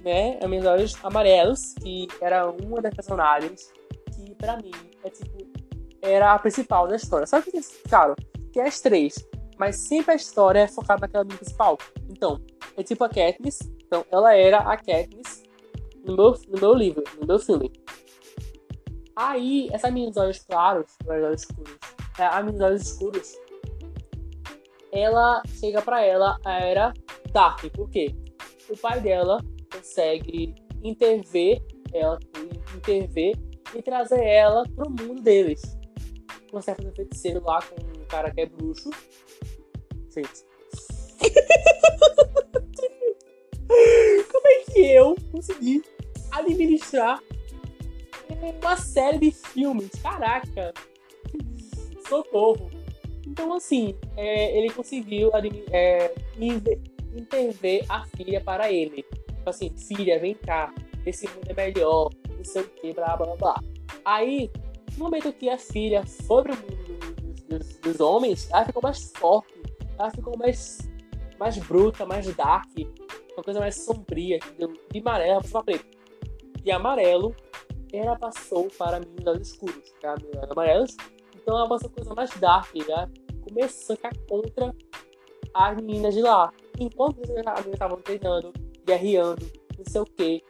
né, 0.03 0.39
a 0.41 0.47
Menina 0.47 0.71
dos 0.71 0.79
Olhos 0.79 1.05
Amarelos, 1.05 1.73
que 1.81 2.07
era 2.21 2.49
uma 2.49 2.81
das 2.81 2.93
personagens 2.93 3.71
que, 4.15 4.33
para 4.35 4.57
mim, 4.57 4.71
é 5.03 5.09
tipo, 5.09 5.37
era 6.01 6.33
a 6.33 6.39
principal 6.39 6.87
da 6.87 6.95
história. 6.95 7.27
Só 7.27 7.41
que, 7.41 7.51
claro, 7.89 8.15
que 8.53 8.59
as 8.61 8.79
três 8.79 9.15
mas 9.59 9.75
sempre 9.75 10.13
a 10.13 10.15
história 10.15 10.59
é 10.59 10.67
focada 10.67 11.01
naquela 11.01 11.25
menina 11.25 11.37
principal. 11.37 11.77
Então, 12.09 12.41
é 12.77 12.81
tipo 12.81 13.03
a 13.03 13.09
Katniss. 13.09 13.59
Então, 13.85 14.05
ela 14.09 14.33
era 14.33 14.59
a 14.59 14.77
Katniss 14.77 15.18
no 16.09 16.15
meu, 16.15 16.35
no 16.47 16.59
meu 16.59 16.73
livro, 16.73 17.03
no 17.19 17.27
meu 17.27 17.39
filme. 17.39 17.71
Aí, 19.15 19.69
essa 19.71 19.91
menina 19.91 20.11
dos 20.11 20.21
olhos 20.21 20.39
claros, 20.39 20.91
olhos 21.05 21.41
escuros, 21.41 21.77
é, 22.17 22.25
a 22.25 22.41
menina 22.41 22.57
dos 22.57 22.71
olhos 22.71 22.87
escuros, 22.87 23.33
ela 24.91 25.43
chega 25.59 25.81
pra 25.81 26.03
ela 26.03 26.37
a 26.45 26.59
era 26.59 26.93
Dark. 27.31 27.63
Por 27.73 27.89
quê? 27.89 28.15
O 28.69 28.77
pai 28.77 29.01
dela 29.01 29.43
consegue 29.71 30.55
intervir, 30.83 31.61
ela 31.93 32.19
intervir 32.75 33.37
e 33.75 33.81
trazer 33.81 34.23
ela 34.23 34.63
pro 34.75 34.89
mundo 34.89 35.21
deles. 35.21 35.61
Consegue 36.51 36.83
fazer 36.83 36.95
feiticeiro 36.95 37.43
lá 37.43 37.61
com 37.61 37.75
um 37.75 38.05
cara 38.05 38.31
que 38.31 38.41
é 38.41 38.45
bruxo 38.47 38.89
Gente. 40.11 40.43
Como 44.31 44.47
é 44.47 44.63
que 44.71 44.79
eu 44.79 45.15
consegui 45.31 45.83
administrar 46.31 47.21
uma 48.61 48.77
série 48.77 49.17
de 49.17 49.31
filmes. 49.31 49.89
Caraca! 50.01 50.73
Socorro! 52.07 52.69
Então, 53.27 53.53
assim, 53.53 53.95
é, 54.17 54.57
ele 54.57 54.69
conseguiu 54.71 55.31
é, 55.71 56.13
interver 57.15 57.85
a 57.87 58.05
filha 58.05 58.41
para 58.41 58.71
ele. 58.71 59.03
Tipo 59.03 59.49
assim, 59.49 59.69
filha, 59.77 60.19
vem 60.19 60.33
cá, 60.35 60.73
esse 61.05 61.27
mundo 61.27 61.47
é 61.47 61.53
melhor, 61.53 62.09
não 62.35 62.43
sei 62.43 62.63
o 62.63 62.69
que, 62.69 62.93
blá 62.93 63.15
blá 63.15 63.35
blá. 63.35 63.63
Aí, 64.03 64.49
no 64.97 65.05
momento 65.05 65.31
que 65.31 65.49
a 65.49 65.57
filha 65.57 66.05
foi 66.05 66.43
pro 66.43 66.55
mundo 66.55 67.13
dos, 67.21 67.41
dos, 67.43 67.79
dos 67.79 67.99
homens, 67.99 68.49
ela 68.51 68.65
ficou 68.65 68.81
mais 68.81 69.11
forte, 69.15 69.53
ela 69.97 70.09
ficou 70.11 70.37
mais, 70.37 70.79
mais 71.39 71.57
bruta, 71.57 72.05
mais 72.05 72.33
dark, 72.35 72.69
uma 73.33 73.43
coisa 73.43 73.59
mais 73.59 73.75
sombria, 73.75 74.39
de 74.91 74.99
amarelo 74.99 75.43
para 75.49 75.63
preto. 75.63 75.98
De 76.69 76.73
amarelo, 76.73 77.35
ela 77.91 78.15
passou 78.15 78.67
para 78.77 78.99
meninos 78.99 79.41
escuros, 79.41 79.91
tá? 79.99 80.13
amarelos. 80.51 80.95
Então 81.35 81.57
ela 81.57 81.67
passou 81.67 81.89
coisa 81.89 82.13
mais 82.13 82.29
dark, 82.39 82.75
né? 82.75 83.09
Começou 83.41 83.95
a 83.95 83.97
ficar 83.97 84.11
contra 84.29 84.75
as 85.51 85.75
meninas 85.77 86.13
de 86.13 86.21
lá. 86.21 86.53
Enquanto 86.79 87.23
as 87.23 87.29
meninas 87.29 87.65
estavam 87.65 87.99
treinando, 88.01 88.53
guerreando, 88.85 89.43
não 89.75 89.83
sei 89.83 90.01
o 90.01 90.05
que, 90.05 90.43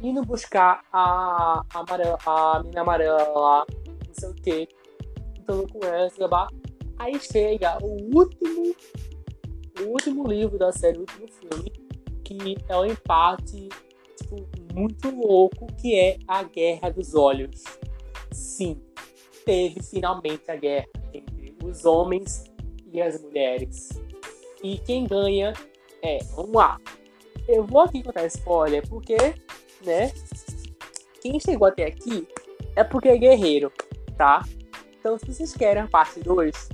indo 0.00 0.24
buscar 0.24 0.84
a, 0.92 1.64
a, 1.74 1.80
amarela, 1.80 2.18
a 2.24 2.60
menina 2.62 2.82
amarela 2.82 3.28
lá, 3.36 3.66
não 4.06 4.14
sei 4.14 4.28
o 4.28 4.34
que, 4.34 4.68
então 5.40 5.66
com 5.66 5.84
ela, 5.84 6.48
aí 7.00 7.18
chega 7.18 7.78
o 7.82 8.16
último, 8.16 8.76
o 9.80 9.88
último 9.88 10.24
livro 10.28 10.56
da 10.56 10.70
série, 10.70 10.98
o 10.98 11.00
último 11.00 11.26
filme, 11.26 11.72
que 12.22 12.58
é 12.68 12.76
o 12.76 12.84
empate 12.84 13.68
tipo, 14.16 14.36
muito 14.74 15.08
louco, 15.10 15.66
que 15.80 15.94
é 15.94 16.18
a 16.26 16.42
Guerra 16.42 16.90
dos 16.90 17.14
Olhos. 17.14 17.62
Sim, 18.32 18.82
teve 19.46 19.80
finalmente 19.82 20.50
a 20.50 20.56
guerra 20.56 20.88
entre 21.12 21.56
os 21.62 21.84
homens 21.84 22.44
e 22.92 23.00
as 23.00 23.22
mulheres. 23.22 23.90
E 24.62 24.78
quem 24.78 25.06
ganha 25.06 25.52
é, 26.02 26.18
vamos 26.34 26.52
lá. 26.52 26.80
Eu 27.46 27.64
vou 27.64 27.82
aqui 27.82 28.02
contar 28.02 28.26
spoiler 28.26 28.86
porque, 28.88 29.16
né? 29.84 30.10
Quem 31.20 31.38
chegou 31.38 31.68
até 31.68 31.86
aqui 31.86 32.26
é 32.74 32.82
porque 32.82 33.08
é 33.08 33.16
guerreiro, 33.16 33.72
tá? 34.16 34.42
Então, 34.98 35.18
se 35.18 35.26
vocês 35.26 35.54
querem 35.54 35.82
a 35.82 35.86
parte 35.86 36.20
2, 36.20 36.68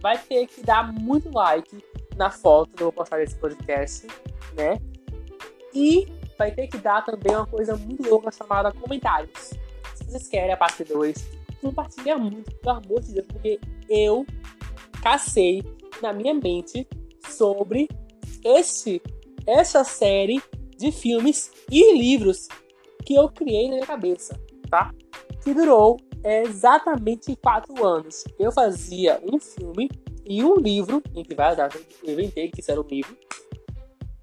vai 0.00 0.18
ter 0.18 0.46
que 0.46 0.62
dar 0.62 0.92
muito 0.92 1.30
like 1.30 1.84
na 2.16 2.30
foto 2.30 2.74
que 2.74 2.82
eu 2.82 2.86
vou 2.86 2.92
postar 2.92 3.18
desse 3.18 3.36
podcast, 3.36 4.06
né? 4.54 4.80
E 5.74 6.06
vai 6.38 6.50
ter 6.50 6.66
que 6.66 6.78
dar 6.78 7.04
também 7.04 7.34
uma 7.34 7.46
coisa 7.46 7.76
muito 7.76 8.08
louca 8.08 8.30
chamada 8.30 8.72
comentários. 8.72 9.50
Se 9.94 10.04
vocês 10.04 10.28
querem 10.28 10.52
a 10.52 10.56
parte 10.56 10.84
2, 10.84 11.42
compartilha 11.60 12.18
muito, 12.18 12.54
pelo 12.56 12.76
amor 12.76 13.00
de 13.00 13.14
Deus, 13.14 13.26
porque 13.26 13.60
eu 13.88 14.26
cacei 15.02 15.62
na 16.00 16.12
minha 16.12 16.34
mente 16.34 16.86
sobre 17.28 17.88
este, 18.44 19.00
essa 19.46 19.84
série 19.84 20.42
de 20.76 20.90
filmes 20.90 21.52
e 21.70 21.96
livros 21.96 22.48
que 23.04 23.14
eu 23.14 23.28
criei 23.28 23.68
na 23.68 23.74
minha 23.74 23.86
cabeça, 23.86 24.38
tá? 24.68 24.92
Que 25.42 25.54
durou 25.54 25.96
exatamente 26.24 27.36
quatro 27.36 27.84
anos. 27.84 28.24
Eu 28.38 28.52
fazia 28.52 29.20
um 29.24 29.38
filme 29.38 29.88
e 30.24 30.42
um 30.42 30.56
livro, 30.56 31.02
entre 31.14 31.34
várias 31.34 31.74
eu 32.02 32.12
inventei 32.12 32.50
que 32.50 32.60
isso 32.60 32.70
era 32.70 32.80
um 32.80 32.86
livro. 32.86 33.16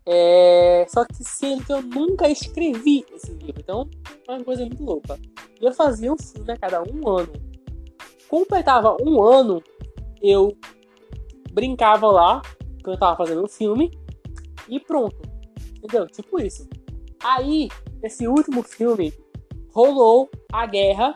É... 0.06 0.86
Só 0.90 1.06
que 1.06 1.24
sendo 1.24 1.66
que 1.66 1.74
eu 1.74 1.82
nunca 1.82 2.30
escrevi 2.30 3.06
esse 3.14 3.32
livro, 3.34 3.62
então 3.62 3.90
é 4.28 4.32
uma 4.34 4.44
coisa 4.44 4.66
muito 4.66 4.84
louca. 4.84 5.20
E 5.60 5.66
eu 5.66 5.74
fazia 5.74 6.12
um 6.12 6.18
filme 6.18 6.52
a 6.52 6.58
cada 6.58 6.82
um 6.82 7.08
ano. 7.08 7.34
Completava 8.28 8.96
um 9.02 9.22
ano, 9.22 9.62
eu 10.22 10.56
brincava 11.52 12.08
lá, 12.08 12.42
que 12.84 12.90
eu 12.90 12.98
tava 12.98 13.18
fazendo 13.18 13.44
um 13.44 13.48
filme, 13.48 13.92
e 14.68 14.80
pronto. 14.80 15.18
Entendeu? 15.78 16.08
Tipo 16.08 16.40
isso. 16.42 16.68
Aí, 17.24 17.70
nesse 18.02 18.28
último 18.28 18.64
filme, 18.64 19.14
rolou 19.74 20.30
a 20.52 20.66
guerra 20.66 21.14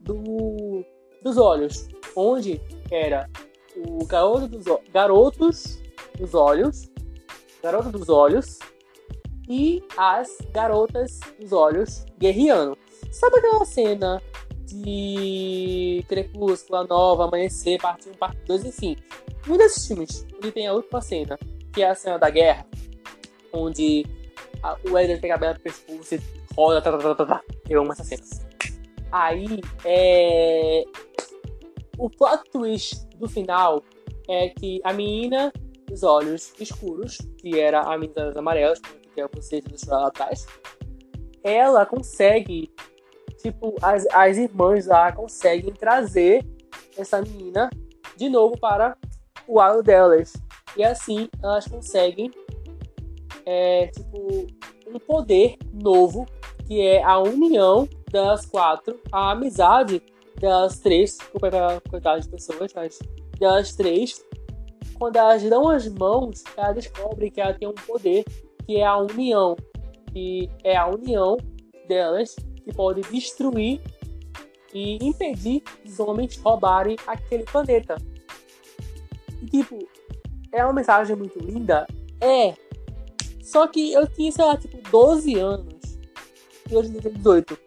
do, 0.00 0.84
dos 1.22 1.36
olhos, 1.36 1.88
onde 2.16 2.60
era 2.90 3.28
o 3.76 4.04
garoto 4.06 4.48
dos, 4.48 4.64
garotos 4.92 5.82
dos 6.18 6.34
olhos, 6.34 6.90
garoto 7.64 7.90
dos 7.90 8.10
olhos 8.10 8.58
e 9.48 9.82
as 9.96 10.36
garotas 10.52 11.18
dos 11.40 11.50
olhos 11.50 12.04
guerreando. 12.18 12.76
Sabe 13.10 13.38
aquela 13.38 13.64
cena 13.64 14.22
de 14.66 16.04
Crepúsculo, 16.06 16.86
Nova, 16.86 17.24
Amanhecer, 17.24 17.80
parte 17.80 18.10
1, 18.10 18.12
parte 18.14 18.38
2, 18.46 18.66
enfim. 18.66 18.96
Um 19.48 19.56
desses 19.56 19.86
filmes, 19.86 20.26
onde 20.36 20.52
tem 20.52 20.66
a 20.66 20.74
última 20.74 21.00
cena, 21.00 21.38
que 21.72 21.82
é 21.82 21.88
a 21.88 21.94
cena 21.94 22.18
da 22.18 22.28
guerra, 22.28 22.66
onde 23.50 24.04
a, 24.62 24.74
o 24.84 24.98
Edward 24.98 25.20
pega 25.20 25.34
a 25.34 25.38
Bela 25.38 25.58
pescoço 25.58 26.16
e 26.16 26.20
roda, 26.54 26.82
tá, 26.82 26.92
tá, 26.92 26.98
tá, 26.98 27.14
tá, 27.14 27.26
tá. 27.26 27.40
Eu 27.68 27.80
amo 27.80 27.92
essas 27.92 28.06
cenas. 28.06 28.46
Aí, 29.10 29.60
é... 29.86 30.84
O 31.96 32.10
plot 32.10 32.50
twist 32.50 33.06
do 33.16 33.28
final 33.28 33.82
é 34.28 34.48
que 34.48 34.80
a 34.82 34.92
menina 34.92 35.52
dos 35.94 36.02
olhos 36.02 36.52
escuros, 36.58 37.18
que 37.38 37.58
era 37.58 37.80
a 37.80 37.96
menina 37.96 38.26
das 38.26 38.36
amarelas, 38.36 38.80
que 39.14 39.20
é 39.20 39.24
o 39.24 39.28
conceito 39.28 39.70
do 39.70 39.90
lá 39.90 40.08
atrás, 40.08 40.46
ela 41.42 41.86
consegue, 41.86 42.72
tipo, 43.38 43.76
as, 43.80 44.04
as 44.12 44.36
irmãs 44.36 44.86
lá 44.86 45.12
conseguem 45.12 45.72
trazer 45.72 46.44
essa 46.96 47.22
menina 47.22 47.70
de 48.16 48.28
novo 48.28 48.58
para 48.58 48.96
o 49.46 49.58
lado 49.58 49.82
delas. 49.82 50.32
E 50.76 50.82
assim 50.82 51.28
elas 51.40 51.66
conseguem 51.68 52.30
é, 53.46 53.86
tipo, 53.88 54.46
um 54.88 54.98
poder 54.98 55.56
novo, 55.72 56.26
que 56.66 56.80
é 56.80 57.02
a 57.04 57.18
união 57.18 57.88
das 58.10 58.46
quatro, 58.46 59.00
a 59.12 59.30
amizade 59.30 60.02
das 60.40 60.80
três, 60.80 61.18
desculpa 61.18 61.50
quantidade 61.88 62.24
de 62.24 62.30
pessoas, 62.30 62.72
mas 62.74 62.98
das 63.38 63.74
três, 63.74 64.24
quando 64.94 65.16
elas 65.16 65.42
dão 65.42 65.68
as 65.68 65.86
mãos, 65.88 66.42
ela 66.56 66.72
descobre 66.72 67.30
que 67.30 67.40
ela 67.40 67.54
tem 67.54 67.68
um 67.68 67.74
poder, 67.74 68.24
que 68.66 68.76
é 68.76 68.86
a 68.86 68.96
união, 68.96 69.56
que 70.12 70.50
é 70.62 70.76
a 70.76 70.86
união 70.86 71.36
delas 71.86 72.34
que 72.64 72.72
pode 72.72 73.02
destruir 73.02 73.80
e 74.72 74.96
impedir 75.04 75.62
os 75.84 76.00
homens 76.00 76.36
roubarem 76.38 76.96
aquele 77.06 77.44
planeta. 77.44 77.96
E, 79.42 79.46
tipo, 79.46 79.78
é 80.50 80.64
uma 80.64 80.72
mensagem 80.72 81.14
muito 81.14 81.38
linda? 81.38 81.86
É, 82.20 82.54
só 83.42 83.66
que 83.66 83.92
eu 83.92 84.06
tinha, 84.08 84.32
sei 84.32 84.44
lá, 84.44 84.56
tipo, 84.56 84.78
12 84.90 85.38
anos. 85.38 85.74
E 86.70 86.74
hoje 86.74 86.94
eu 86.94 87.02
tenho 87.02 87.14
18. 87.14 87.58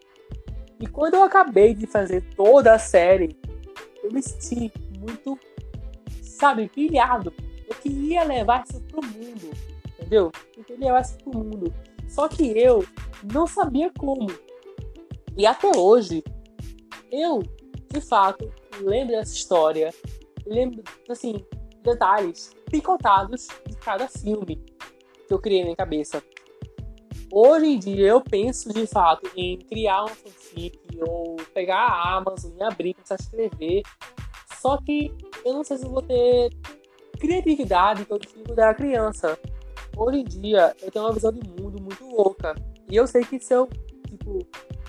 E 0.80 0.86
quando 0.86 1.14
eu 1.14 1.22
acabei 1.22 1.74
de 1.74 1.86
fazer 1.86 2.22
toda 2.34 2.74
a 2.74 2.78
série, 2.78 3.36
eu 4.02 4.12
me 4.12 4.22
senti 4.22 4.72
muito, 4.98 5.38
sabe, 6.38 6.68
pilhado. 6.68 7.32
Eu 7.68 7.74
queria 7.76 8.24
levar 8.24 8.64
isso 8.64 8.80
pro 8.82 9.04
mundo. 9.04 9.50
Entendeu? 9.86 10.32
Eu 10.56 10.64
queria 10.64 10.86
levar 10.86 11.02
isso 11.02 11.18
pro 11.18 11.38
mundo. 11.38 11.74
Só 12.08 12.28
que 12.28 12.58
eu 12.58 12.84
não 13.32 13.46
sabia 13.46 13.92
como. 13.98 14.26
E 15.36 15.46
até 15.46 15.70
hoje, 15.76 16.22
eu, 17.12 17.42
de 17.92 18.00
fato, 18.00 18.50
lembro 18.80 19.16
dessa 19.16 19.34
história. 19.34 19.92
Lembro, 20.46 20.82
assim, 21.08 21.44
detalhes 21.82 22.54
picotados 22.70 23.48
de 23.66 23.76
cada 23.76 24.08
filme 24.08 24.56
que 25.26 25.34
eu 25.34 25.38
criei 25.38 25.60
na 25.60 25.66
minha 25.66 25.76
cabeça. 25.76 26.22
Hoje 27.30 27.66
em 27.66 27.78
dia 27.78 28.06
eu 28.06 28.22
penso 28.22 28.72
de 28.72 28.86
fato 28.86 29.30
em 29.36 29.58
criar 29.58 30.04
um 30.04 30.08
fanfic 30.08 30.78
ou 31.06 31.36
pegar 31.52 31.86
a 31.86 32.16
Amazon 32.16 32.52
e 32.58 32.62
abrir, 32.62 32.94
começar 32.94 33.16
a 33.16 33.22
escrever. 33.22 33.82
Só 34.60 34.78
que 34.78 35.12
eu 35.44 35.52
não 35.52 35.64
sei 35.64 35.78
se 35.78 35.84
vou 35.84 36.02
ter 36.02 36.50
criatividade 37.18 38.04
que 38.04 38.12
eu 38.12 38.18
tive 38.18 38.52
era 38.56 38.74
criança. 38.74 39.38
Hoje 39.96 40.20
em 40.20 40.24
dia 40.24 40.74
eu 40.82 40.90
tenho 40.90 41.04
uma 41.04 41.12
visão 41.12 41.32
de 41.32 41.48
mundo 41.48 41.82
muito 41.82 42.04
louca. 42.08 42.54
E 42.90 42.96
eu 42.96 43.06
sei 43.06 43.24
que 43.24 43.38
se 43.40 43.54
eu 43.54 43.68
tipo, 44.08 44.38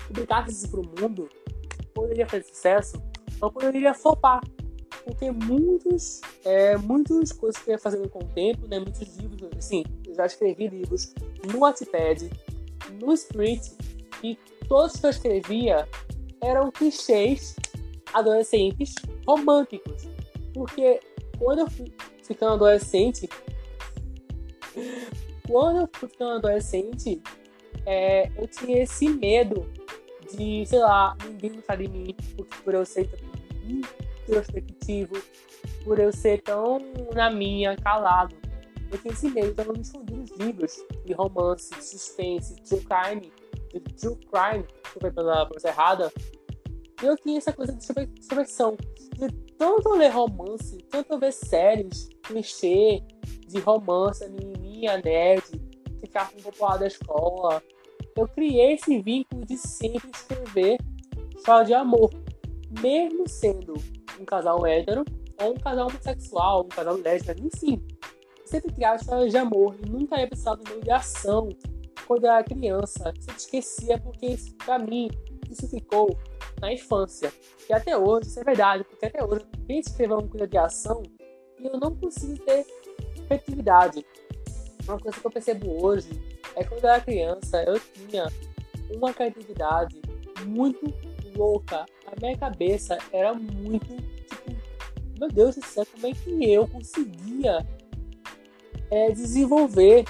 publicasse 0.06 0.52
isso 0.52 0.70
pro 0.70 0.82
mundo, 0.82 1.28
poderia 1.94 2.26
fazer 2.26 2.44
sucesso, 2.44 3.02
ou 3.40 3.50
poderia 3.50 3.92
flopar 3.92 4.40
porque 5.04 5.30
muitos, 5.30 6.20
é, 6.44 6.76
muitas 6.76 7.32
coisas 7.32 7.60
que 7.60 7.70
eu 7.70 7.72
ia 7.72 7.78
fazendo 7.78 8.08
com 8.08 8.20
o 8.20 8.28
tempo, 8.28 8.66
né, 8.66 8.78
muitos 8.78 9.16
livros, 9.16 9.50
assim, 9.56 9.84
eu 10.06 10.14
já 10.14 10.26
escrevi 10.26 10.68
livros 10.68 11.12
no 11.50 11.60
Wattpad, 11.60 12.30
no 13.00 13.12
Sprint, 13.14 13.72
e 14.22 14.38
todos 14.68 14.96
que 14.96 15.06
eu 15.06 15.10
escrevia 15.10 15.88
eram 16.42 16.70
clichês 16.70 17.56
adolescentes 18.12 18.94
românticos. 19.26 20.08
Porque 20.52 21.00
quando 21.38 21.60
eu 21.60 21.70
fui 21.70 21.92
ficando 22.22 22.54
adolescente, 22.54 23.28
quando 25.46 25.80
eu 25.80 25.88
fui 25.92 26.08
ficando 26.08 26.32
adolescente, 26.36 27.22
é, 27.86 28.30
eu 28.36 28.46
tinha 28.46 28.82
esse 28.82 29.08
medo 29.08 29.70
de, 30.32 30.64
sei 30.66 30.78
lá, 30.78 31.16
ninguém 31.24 31.54
gostar 31.54 31.76
de 31.76 31.88
mim 31.88 32.14
por 32.64 32.74
eu 32.74 32.84
ser 32.84 33.08
tão 33.08 33.18
introspectivo, 34.28 35.20
por 35.84 35.98
eu 35.98 36.12
ser 36.12 36.40
tão 36.42 36.78
na 37.14 37.30
minha, 37.30 37.76
calado. 37.76 38.36
Eu 38.90 38.98
tinha 38.98 39.12
esse 39.12 39.28
medo, 39.28 39.48
então 39.48 39.64
eu 39.66 39.72
me 39.72 39.80
escondi 39.80 40.14
nos 40.14 40.30
livros 40.32 40.84
de 41.04 41.12
romance, 41.12 41.70
suspense, 41.80 42.60
true 42.62 42.84
crime, 42.84 43.32
de 43.72 43.80
true 43.80 44.16
crime, 44.16 44.64
desculpa 44.82 45.10
pela 45.12 45.46
coisa 45.46 45.68
errada. 45.68 46.12
E 47.02 47.06
eu 47.06 47.16
tinha 47.16 47.38
essa 47.38 47.52
coisa 47.52 47.72
de 47.72 47.84
subversão. 47.84 48.76
De 49.16 49.49
tanto 49.60 49.90
ler 49.90 50.08
romance, 50.08 50.78
tanto 50.90 51.18
ver 51.18 51.34
séries, 51.34 52.08
clichê, 52.22 53.02
de 53.46 53.60
romance, 53.60 54.26
menininha, 54.30 54.96
nerd, 55.04 55.44
ficar 56.00 56.30
com 56.30 56.40
popular 56.40 56.78
da 56.78 56.86
escola. 56.86 57.62
Eu 58.16 58.26
criei 58.26 58.72
esse 58.72 59.02
vínculo 59.02 59.44
de 59.44 59.58
sempre 59.58 60.10
escrever 60.14 60.78
só 61.44 61.62
de 61.62 61.74
amor. 61.74 62.10
Mesmo 62.80 63.28
sendo 63.28 63.74
um 64.18 64.24
casal 64.24 64.66
hétero, 64.66 65.04
ou 65.38 65.50
um 65.50 65.56
casal 65.56 65.88
homossexual, 65.88 66.64
um 66.64 66.68
casal 66.68 66.96
lésbico, 66.96 67.46
enfim. 67.46 67.86
Sempre 68.46 68.72
criava 68.72 68.96
histórias 68.96 69.30
de 69.30 69.36
amor 69.36 69.76
e 69.84 69.90
nunca 69.90 70.18
ia 70.18 70.26
precisar 70.26 70.54
do 70.54 70.70
meio 70.70 70.82
de 70.82 70.90
ação 70.90 71.50
quando 72.06 72.24
eu 72.24 72.30
era 72.30 72.42
criança. 72.42 73.12
Sempre 73.20 73.36
esquecia 73.36 73.98
porque 73.98 74.38
pra 74.64 74.78
mim, 74.78 75.10
isso 75.50 75.68
ficou 75.68 76.16
na 76.60 76.72
infância. 76.72 77.32
E 77.68 77.72
até 77.72 77.96
hoje, 77.96 78.28
isso 78.28 78.40
é 78.40 78.44
verdade, 78.44 78.84
porque 78.84 79.06
até 79.06 79.24
hoje 79.24 79.42
eu 79.42 79.66
tento 79.66 79.86
escrever 79.88 80.14
uma 80.14 80.28
coisa 80.28 80.46
de 80.46 80.58
ação 80.58 81.02
e 81.58 81.66
eu 81.66 81.78
não 81.78 81.94
consigo 81.94 82.38
ter 82.44 82.66
efetividade. 83.16 84.04
Uma 84.84 84.98
coisa 84.98 85.20
que 85.20 85.26
eu 85.26 85.30
percebo 85.30 85.84
hoje 85.84 86.10
é 86.56 86.62
que 86.62 86.68
quando 86.68 86.84
eu 86.84 86.90
era 86.90 87.00
criança 87.00 87.62
eu 87.62 87.78
tinha 87.78 88.26
uma 88.90 89.12
criatividade 89.12 90.00
muito 90.44 90.92
louca. 91.36 91.86
A 92.06 92.20
minha 92.20 92.36
cabeça 92.36 92.98
era 93.12 93.32
muito 93.34 93.96
tipo, 93.96 94.50
meu 95.18 95.28
Deus 95.28 95.56
do 95.56 95.64
céu, 95.64 95.86
como 95.86 96.06
é 96.06 96.12
que 96.12 96.52
eu 96.52 96.66
conseguia 96.66 97.66
é, 98.90 99.12
desenvolver 99.12 100.04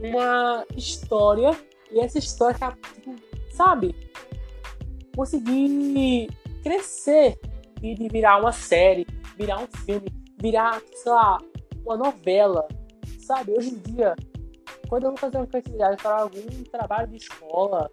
uma 0.00 0.64
história 0.76 1.50
e 1.90 2.00
essa 2.00 2.18
história, 2.18 2.58
tipo, 2.94 3.14
sabe, 3.50 3.94
conseguir 5.14 6.28
crescer 6.62 7.38
e 7.82 7.94
de 7.94 8.08
virar 8.08 8.38
uma 8.38 8.52
série, 8.52 9.06
virar 9.36 9.58
um 9.58 9.66
filme, 9.84 10.08
virar, 10.40 10.80
sei 10.94 11.12
lá, 11.12 11.38
uma 11.84 11.96
novela, 11.96 12.66
sabe? 13.18 13.52
Hoje 13.52 13.70
em 13.70 13.78
dia, 13.78 14.14
quando 14.88 15.04
eu 15.04 15.10
vou 15.10 15.18
fazer 15.18 15.38
uma 15.38 15.46
criatividade 15.46 16.02
para 16.02 16.22
algum 16.22 16.64
trabalho 16.70 17.08
de 17.08 17.16
escola, 17.16 17.90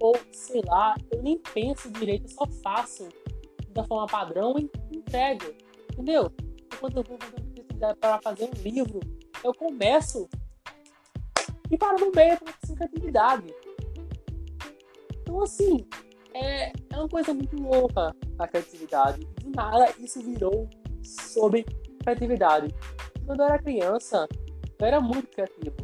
ou 0.00 0.16
sei 0.32 0.62
lá, 0.66 0.94
eu 1.10 1.22
nem 1.22 1.38
penso 1.38 1.90
direito, 1.90 2.24
eu 2.24 2.30
só 2.30 2.46
faço 2.62 3.08
da 3.70 3.84
forma 3.84 4.06
padrão 4.06 4.54
e 4.58 4.70
entrego, 4.96 5.46
entendeu? 5.92 6.30
E 6.38 6.76
quando 6.76 6.98
eu 6.98 7.02
vou 7.02 7.18
fazer 7.18 7.36
uma 7.40 7.50
criatividade 7.52 7.98
para 7.98 8.20
fazer 8.22 8.44
um 8.44 8.62
livro, 8.62 9.00
eu 9.42 9.54
começo 9.54 10.28
e 11.70 11.78
paro 11.78 11.98
no 11.98 12.12
meio 12.14 12.38
para 12.38 12.52
fazer 12.52 12.74
criatividade. 12.74 13.54
Então, 15.22 15.42
assim, 15.42 15.86
é, 16.34 16.72
é 16.90 16.96
uma 16.96 17.08
coisa 17.08 17.32
muito 17.32 17.56
louca 17.56 18.14
a 18.38 18.48
criatividade. 18.48 19.24
Do 19.40 19.50
nada, 19.50 19.92
isso 20.00 20.20
virou 20.20 20.68
sobre 21.02 21.64
criatividade. 22.00 22.74
Quando 23.24 23.40
eu 23.40 23.46
era 23.46 23.58
criança, 23.58 24.28
eu 24.78 24.86
era 24.86 25.00
muito 25.00 25.28
criativo. 25.28 25.76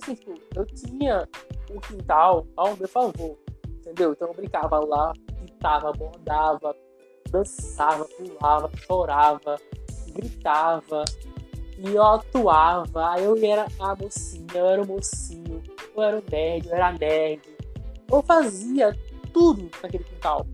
Assim, 0.00 0.14
tipo, 0.14 0.34
eu 0.56 0.66
tinha 0.66 1.28
um 1.70 1.78
quintal 1.78 2.46
ao 2.56 2.76
meu 2.76 2.88
favor, 2.88 3.38
entendeu? 3.66 4.12
Então 4.12 4.28
eu 4.28 4.34
brincava 4.34 4.80
lá, 4.80 5.12
pintava, 5.38 5.92
bordava, 5.92 6.74
dançava, 7.30 8.04
pulava, 8.04 8.70
chorava, 8.76 9.60
gritava, 10.08 11.04
e 11.78 11.94
eu 11.94 12.02
atuava. 12.02 13.20
Eu 13.20 13.36
era 13.44 13.66
a 13.78 13.94
mocinha, 13.94 14.46
eu 14.54 14.66
era 14.66 14.82
o 14.82 14.86
mocinho, 14.86 15.62
eu 15.94 16.02
era 16.02 16.18
o 16.18 16.24
nerd, 16.30 16.66
eu 16.66 16.74
era 16.74 16.92
nerd. 16.92 17.42
Eu 18.10 18.22
fazia 18.22 18.96
tudo 19.32 19.70
naquele 19.82 20.04
quintal. 20.04 20.46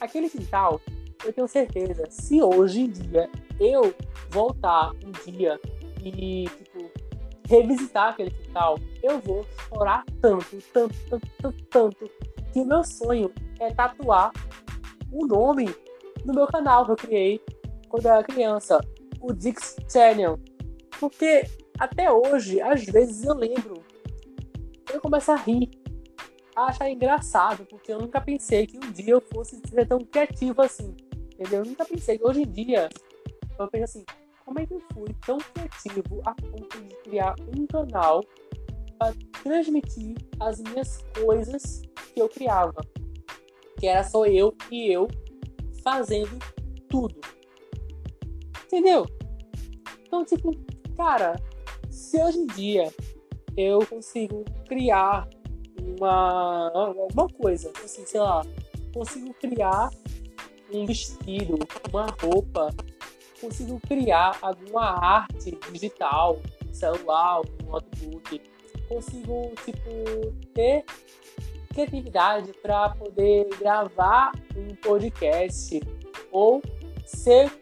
Aquele 0.00 0.28
quintal, 0.28 0.80
eu 1.24 1.32
tenho 1.32 1.48
certeza, 1.48 2.04
se 2.10 2.42
hoje 2.42 2.82
em 2.82 2.90
dia 2.90 3.30
eu 3.58 3.94
voltar 4.30 4.92
um 5.04 5.12
dia 5.24 5.58
e, 6.02 6.44
tipo, 6.44 6.90
revisitar 7.48 8.10
aquele 8.10 8.30
quintal, 8.30 8.78
eu 9.02 9.18
vou 9.20 9.46
chorar 9.68 10.04
tanto, 10.20 10.58
tanto, 10.72 10.94
tanto, 11.08 11.26
tanto, 11.40 11.64
tanto, 11.64 12.10
que 12.52 12.60
o 12.60 12.64
meu 12.64 12.84
sonho 12.84 13.32
é 13.60 13.72
tatuar 13.72 14.32
o 15.12 15.26
nome 15.26 15.74
no 16.24 16.34
meu 16.34 16.46
canal 16.46 16.84
que 16.84 16.90
eu 16.92 16.96
criei 16.96 17.40
quando 17.88 18.06
eu 18.06 18.12
era 18.12 18.24
criança, 18.24 18.80
o 19.20 19.32
Dix 19.32 19.76
Channel. 19.88 20.38
Porque 20.98 21.44
até 21.78 22.10
hoje, 22.10 22.60
às 22.60 22.84
vezes 22.84 23.24
eu 23.24 23.34
lembro, 23.34 23.82
eu 24.92 25.00
começo 25.00 25.30
a 25.30 25.36
rir 25.36 25.70
achar 26.56 26.90
engraçado, 26.90 27.66
porque 27.66 27.92
eu 27.92 28.00
nunca 28.00 28.20
pensei 28.20 28.66
que 28.66 28.78
um 28.78 28.92
dia 28.92 29.12
eu 29.12 29.20
fosse 29.20 29.60
ser 29.68 29.86
tão 29.86 29.98
criativo 29.98 30.62
assim. 30.62 30.96
Entendeu? 31.34 31.60
Eu 31.60 31.66
nunca 31.66 31.84
pensei 31.84 32.18
hoje 32.22 32.42
em 32.42 32.50
dia 32.50 32.88
eu 33.58 33.68
penso 33.68 33.84
assim, 33.84 34.04
como 34.44 34.60
é 34.60 34.66
que 34.66 34.74
eu 34.74 34.82
fui 34.92 35.08
tão 35.24 35.38
criativo 35.38 36.22
a 36.24 36.34
ponto 36.34 36.80
de 36.80 36.94
criar 37.02 37.34
um 37.56 37.66
canal 37.66 38.22
para 38.98 39.14
transmitir 39.42 40.14
as 40.40 40.60
minhas 40.60 41.04
coisas 41.18 41.82
que 42.12 42.20
eu 42.20 42.28
criava? 42.28 42.74
Que 43.78 43.86
era 43.86 44.04
só 44.04 44.26
eu 44.26 44.54
e 44.70 44.92
eu 44.92 45.08
fazendo 45.82 46.38
tudo. 46.88 47.20
Entendeu? 48.64 49.06
Então, 50.02 50.24
tipo, 50.24 50.50
cara, 50.96 51.36
se 51.90 52.22
hoje 52.22 52.38
em 52.38 52.46
dia 52.46 52.92
eu 53.56 53.84
consigo 53.86 54.44
criar 54.68 55.28
uma 55.82 56.70
alguma 56.74 57.28
coisa, 57.28 57.72
assim, 57.84 58.04
sei 58.04 58.20
lá, 58.20 58.44
consigo 58.92 59.32
criar 59.34 59.90
um 60.72 60.86
vestido, 60.86 61.58
uma 61.90 62.06
roupa, 62.20 62.74
consigo 63.40 63.80
criar 63.86 64.38
alguma 64.40 64.98
arte 65.04 65.58
digital, 65.70 66.40
no 66.66 66.74
celular, 66.74 67.42
no 67.62 67.70
notebook, 67.72 68.40
consigo 68.88 69.52
tipo 69.64 70.32
ter 70.54 70.84
criatividade 71.68 72.52
para 72.62 72.90
poder 72.90 73.48
gravar 73.58 74.32
um 74.56 74.74
podcast 74.76 75.80
ou 76.32 76.62
ser 77.04 77.52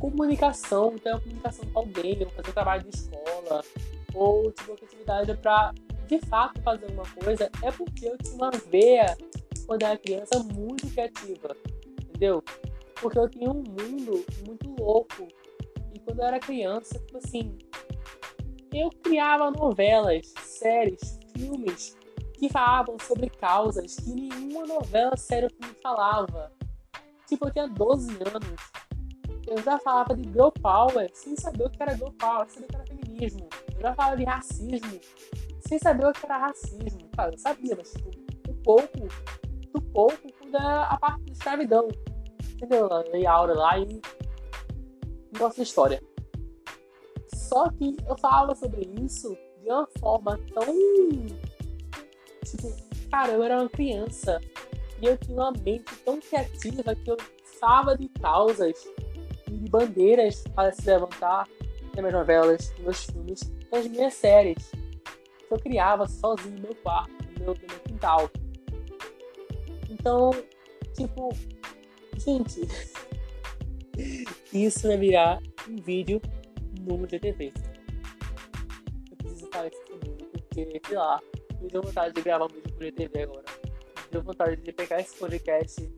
comunicação, 0.00 0.96
ter 0.98 1.10
uma 1.10 1.20
comunicação 1.20 1.64
com 1.72 1.78
alguém, 1.78 2.26
fazer 2.30 2.52
trabalho 2.52 2.82
de 2.82 2.96
escola, 2.96 3.64
ou 4.12 4.50
tipo 4.50 4.74
criatividade 4.74 5.36
para 5.36 5.72
de 6.12 6.26
fato 6.26 6.60
fazer 6.60 6.90
uma 6.90 7.04
coisa 7.24 7.50
é 7.62 7.70
porque 7.72 8.06
eu 8.06 8.18
tinha 8.18 8.34
uma 8.34 8.50
veia 8.50 9.16
quando 9.66 9.82
era 9.82 9.96
criança 9.96 10.40
muito 10.40 10.86
criativa, 10.90 11.56
entendeu? 12.02 12.44
Porque 13.00 13.18
eu 13.18 13.28
tinha 13.30 13.50
um 13.50 13.62
mundo 13.62 14.22
muito 14.46 14.76
louco. 14.78 15.26
E 15.94 15.98
quando 16.00 16.18
eu 16.18 16.26
era 16.26 16.38
criança, 16.38 16.98
tipo 16.98 17.16
assim, 17.16 17.56
eu 18.74 18.90
criava 19.02 19.50
novelas, 19.50 20.34
séries, 20.42 21.18
filmes 21.34 21.96
que 22.34 22.50
falavam 22.50 22.98
sobre 22.98 23.30
causas 23.30 23.96
que 23.96 24.10
nenhuma 24.10 24.66
novela 24.66 25.16
séria 25.16 25.48
me 25.62 25.74
falava. 25.82 26.52
Tipo, 27.26 27.46
eu 27.46 27.52
tinha 27.52 27.68
12 27.68 28.10
anos. 28.34 28.60
Eu 29.46 29.62
já 29.62 29.78
falava 29.78 30.14
de 30.14 30.24
girl 30.24 30.50
power 30.50 31.10
sem 31.14 31.36
saber 31.36 31.64
o 31.64 31.70
que 31.70 31.82
era 31.82 31.96
girl 31.96 32.10
power, 32.18 32.46
sem 32.50 32.60
saber 32.60 32.64
o 32.64 32.68
que 32.68 32.76
era 32.76 32.86
feminismo. 32.86 33.48
Eu 33.74 33.80
já 33.80 33.94
falava 33.94 34.16
de 34.16 34.24
racismo 34.24 35.00
sem 35.72 35.78
saber 35.78 36.06
o 36.06 36.12
que 36.12 36.26
era 36.26 36.36
racismo. 36.36 37.08
Eu 37.32 37.38
sabia, 37.38 37.74
mas 37.76 37.92
tipo, 37.92 38.10
um 38.50 38.62
pouco, 38.62 38.98
do 39.72 39.80
pouco, 39.80 40.32
quando 40.38 40.54
era 40.54 40.82
a 40.82 40.98
parte 40.98 41.24
da 41.24 41.32
escravidão. 41.32 41.88
Entendeu? 42.52 42.88
E 43.14 43.26
a 43.26 43.32
aura 43.32 43.54
lá 43.54 43.78
e 43.78 44.00
nossa 45.38 45.62
história. 45.62 46.02
Só 47.34 47.70
que 47.70 47.96
eu 48.06 48.18
falava 48.18 48.54
sobre 48.54 48.82
isso 49.02 49.34
de 49.62 49.70
uma 49.70 49.88
forma 49.98 50.38
tão. 50.52 50.76
Tipo, 52.44 53.08
cara, 53.10 53.32
eu 53.32 53.42
era 53.42 53.56
uma 53.56 53.68
criança 53.70 54.40
e 55.00 55.06
eu 55.06 55.16
tinha 55.16 55.36
uma 55.36 55.52
mente 55.52 55.96
tão 56.04 56.20
criativa 56.20 56.94
que 56.94 57.10
eu 57.10 57.16
falava 57.58 57.96
de 57.96 58.08
causas 58.20 58.86
e 59.48 59.52
de 59.52 59.70
bandeiras 59.70 60.44
para 60.54 60.70
se 60.70 60.84
levantar 60.86 61.48
nas 61.82 61.94
minhas 61.94 62.12
novelas, 62.12 62.70
nos 62.72 62.80
meus 62.80 63.04
filmes, 63.04 63.52
nas 63.70 63.86
minhas 63.86 64.14
séries 64.14 64.81
eu 65.52 65.58
criava 65.60 66.08
sozinho 66.08 66.56
no 66.56 66.62
meu 66.62 66.74
quarto, 66.76 67.12
no 67.38 67.44
meu, 67.44 67.54
no 67.54 67.60
meu 67.60 67.80
quintal. 67.80 68.30
Então, 69.90 70.30
tipo, 70.94 71.28
gente, 72.16 72.60
isso 74.52 74.88
vai 74.88 74.96
virar 74.96 75.38
um 75.68 75.76
vídeo 75.76 76.20
no 76.80 77.06
GTV. 77.08 77.52
Eu 79.10 79.16
preciso 79.16 79.50
falar 79.52 79.68
isso 79.68 79.84
comigo, 79.84 80.16
porque, 80.32 80.80
sei 80.86 80.96
lá, 80.96 81.20
me 81.60 81.68
deu 81.68 81.82
vontade 81.82 82.14
de 82.14 82.22
gravar 82.22 82.46
um 82.46 82.48
vídeo 82.48 82.72
pro 82.74 82.86
GTV 82.86 83.22
agora. 83.22 83.44
deu 84.10 84.22
vontade 84.22 84.56
de 84.56 84.72
pegar 84.72 85.00
esse 85.00 85.16
podcast 85.16 85.92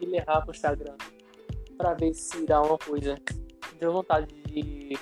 e 0.00 0.06
levar 0.06 0.42
pro 0.42 0.54
Instagram 0.54 0.96
para 1.76 1.94
ver 1.94 2.14
se 2.14 2.46
dá 2.46 2.62
uma 2.62 2.78
coisa. 2.78 3.16
Deu 3.78 3.92
vontade 3.92 4.26
de, 4.42 4.96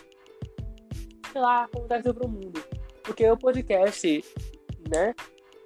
sei 1.32 1.40
lá, 1.40 1.68
contar 1.68 2.00
isso 2.00 2.14
pro 2.14 2.28
mundo. 2.28 2.67
Porque 3.08 3.26
o 3.26 3.38
podcast, 3.38 4.22
né, 4.90 5.14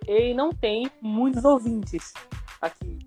ele 0.06 0.32
não 0.32 0.50
tem 0.50 0.88
muitos 1.00 1.44
ouvintes 1.44 2.14
aqui. 2.60 3.00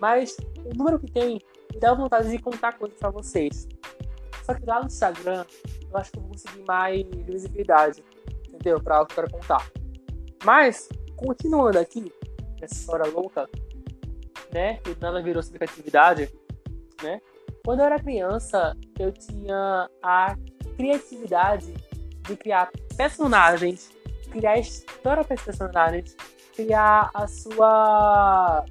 Mas 0.00 0.38
o 0.64 0.74
número 0.74 0.98
que 0.98 1.12
tem 1.12 1.38
me 1.70 1.78
dá 1.78 1.92
vontade 1.92 2.30
de 2.30 2.38
contar 2.38 2.78
coisas 2.78 2.98
para 2.98 3.10
vocês. 3.10 3.68
Só 4.42 4.54
que 4.54 4.64
lá 4.64 4.80
no 4.80 4.86
Instagram, 4.86 5.44
eu 5.90 5.96
acho 5.98 6.10
que 6.10 6.16
eu 6.16 6.22
vou 6.22 6.30
conseguir 6.30 6.64
mais 6.66 7.06
visibilidade, 7.26 8.02
entendeu? 8.48 8.80
Para 8.80 9.02
o 9.02 9.06
que 9.06 9.12
eu 9.12 9.16
quero 9.16 9.30
contar. 9.30 9.70
Mas, 10.42 10.88
continuando 11.14 11.78
aqui, 11.78 12.10
essa 12.62 12.72
história 12.72 13.12
louca, 13.12 13.46
né? 14.50 14.78
Que 14.78 14.96
nada 14.98 15.22
virou 15.22 15.42
sobre 15.42 15.58
criatividade, 15.58 16.34
né? 17.02 17.20
Quando 17.62 17.80
eu 17.80 17.84
era 17.84 17.98
criança, 17.98 18.74
eu 18.98 19.12
tinha 19.12 19.90
a 20.02 20.34
criatividade 20.74 21.74
de 22.26 22.36
criar 22.36 22.70
personagens, 22.96 23.90
criar 24.30 24.58
história 24.58 25.24
para 25.24 25.34
esses 25.34 25.44
personagens, 25.44 26.16
criar 26.54 27.10
a 27.14 27.26
sua 27.26 28.64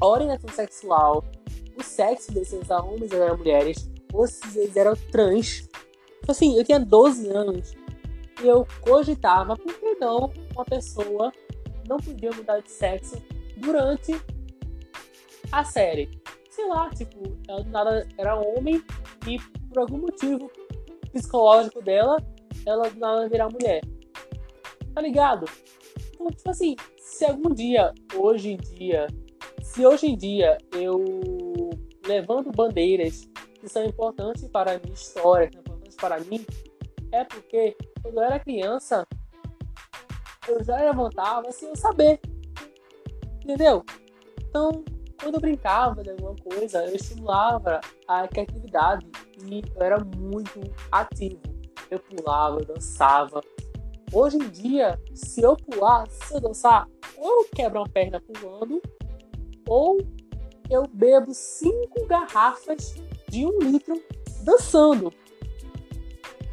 orientação 0.00 0.50
sexual, 0.50 1.24
o 1.78 1.82
sexo 1.82 2.32
desses 2.32 2.68
homens 2.70 3.12
e 3.12 3.36
mulheres, 3.36 3.90
ou 4.12 4.26
se 4.26 4.58
eles 4.58 4.76
eram 4.76 4.94
trans. 5.10 5.68
Tipo 6.20 6.32
assim, 6.32 6.56
eu 6.56 6.64
tinha 6.64 6.80
12 6.80 7.28
anos 7.28 7.74
e 8.42 8.46
eu 8.46 8.66
cogitava, 8.80 9.56
por 9.56 9.72
que 9.74 9.94
não 9.96 10.32
uma 10.54 10.64
pessoa 10.64 11.32
não 11.88 11.96
podia 11.96 12.30
mudar 12.30 12.60
de 12.60 12.70
sexo 12.70 13.22
durante 13.56 14.20
a 15.50 15.64
série? 15.64 16.10
Sei 16.50 16.66
lá, 16.66 16.90
tipo, 16.90 17.36
ela 17.48 17.64
nada 17.64 18.08
era 18.18 18.34
homem 18.34 18.82
e 19.26 19.38
por 19.68 19.80
algum 19.80 19.98
motivo 19.98 20.50
psicológico 21.12 21.82
dela, 21.82 22.16
ela 22.66 22.88
do 22.88 23.28
virar 23.28 23.48
mulher. 23.50 23.82
Tá 24.94 25.00
ligado? 25.00 25.46
Então, 26.14 26.28
tipo 26.28 26.50
assim, 26.50 26.76
se 26.98 27.24
algum 27.24 27.52
dia, 27.54 27.92
hoje 28.14 28.50
em 28.52 28.56
dia, 28.56 29.06
se 29.62 29.86
hoje 29.86 30.06
em 30.06 30.16
dia 30.16 30.58
eu 30.72 31.04
levanto 32.06 32.50
bandeiras 32.50 33.28
que 33.60 33.68
são 33.68 33.84
importantes 33.84 34.46
para 34.48 34.72
a 34.72 34.78
minha 34.78 34.94
história, 34.94 35.48
que 35.48 35.54
são 35.54 35.60
importantes 35.60 35.96
para 35.96 36.20
mim, 36.20 36.44
é 37.12 37.24
porque 37.24 37.76
quando 38.02 38.18
eu 38.18 38.22
era 38.22 38.38
criança, 38.38 39.06
eu 40.48 40.62
já 40.64 40.76
levantava 40.76 41.50
sem 41.52 41.68
eu 41.68 41.76
saber. 41.76 42.20
Entendeu? 43.42 43.84
Então, 44.48 44.84
quando 45.20 45.34
eu 45.34 45.40
brincava 45.40 46.02
de 46.02 46.10
alguma 46.10 46.34
coisa, 46.36 46.84
eu 46.84 46.94
estimulava 46.94 47.80
a 48.08 48.26
criatividade 48.26 49.06
e 49.44 49.62
eu 49.74 49.82
era 49.82 50.02
muito 50.04 50.60
ativo. 50.90 51.49
Eu 51.90 51.98
pulava, 51.98 52.60
eu 52.60 52.64
dançava. 52.64 53.40
Hoje 54.12 54.36
em 54.36 54.48
dia, 54.48 55.00
se 55.14 55.42
eu 55.42 55.56
pular, 55.56 56.08
se 56.08 56.34
eu 56.34 56.40
dançar, 56.40 56.88
ou 57.16 57.44
quebro 57.54 57.80
uma 57.80 57.88
perna 57.88 58.20
pulando, 58.20 58.80
ou 59.68 59.98
eu 60.68 60.84
bebo 60.92 61.32
cinco 61.34 62.06
garrafas 62.06 62.94
de 63.28 63.44
um 63.44 63.58
litro 63.58 64.00
dançando. 64.42 65.12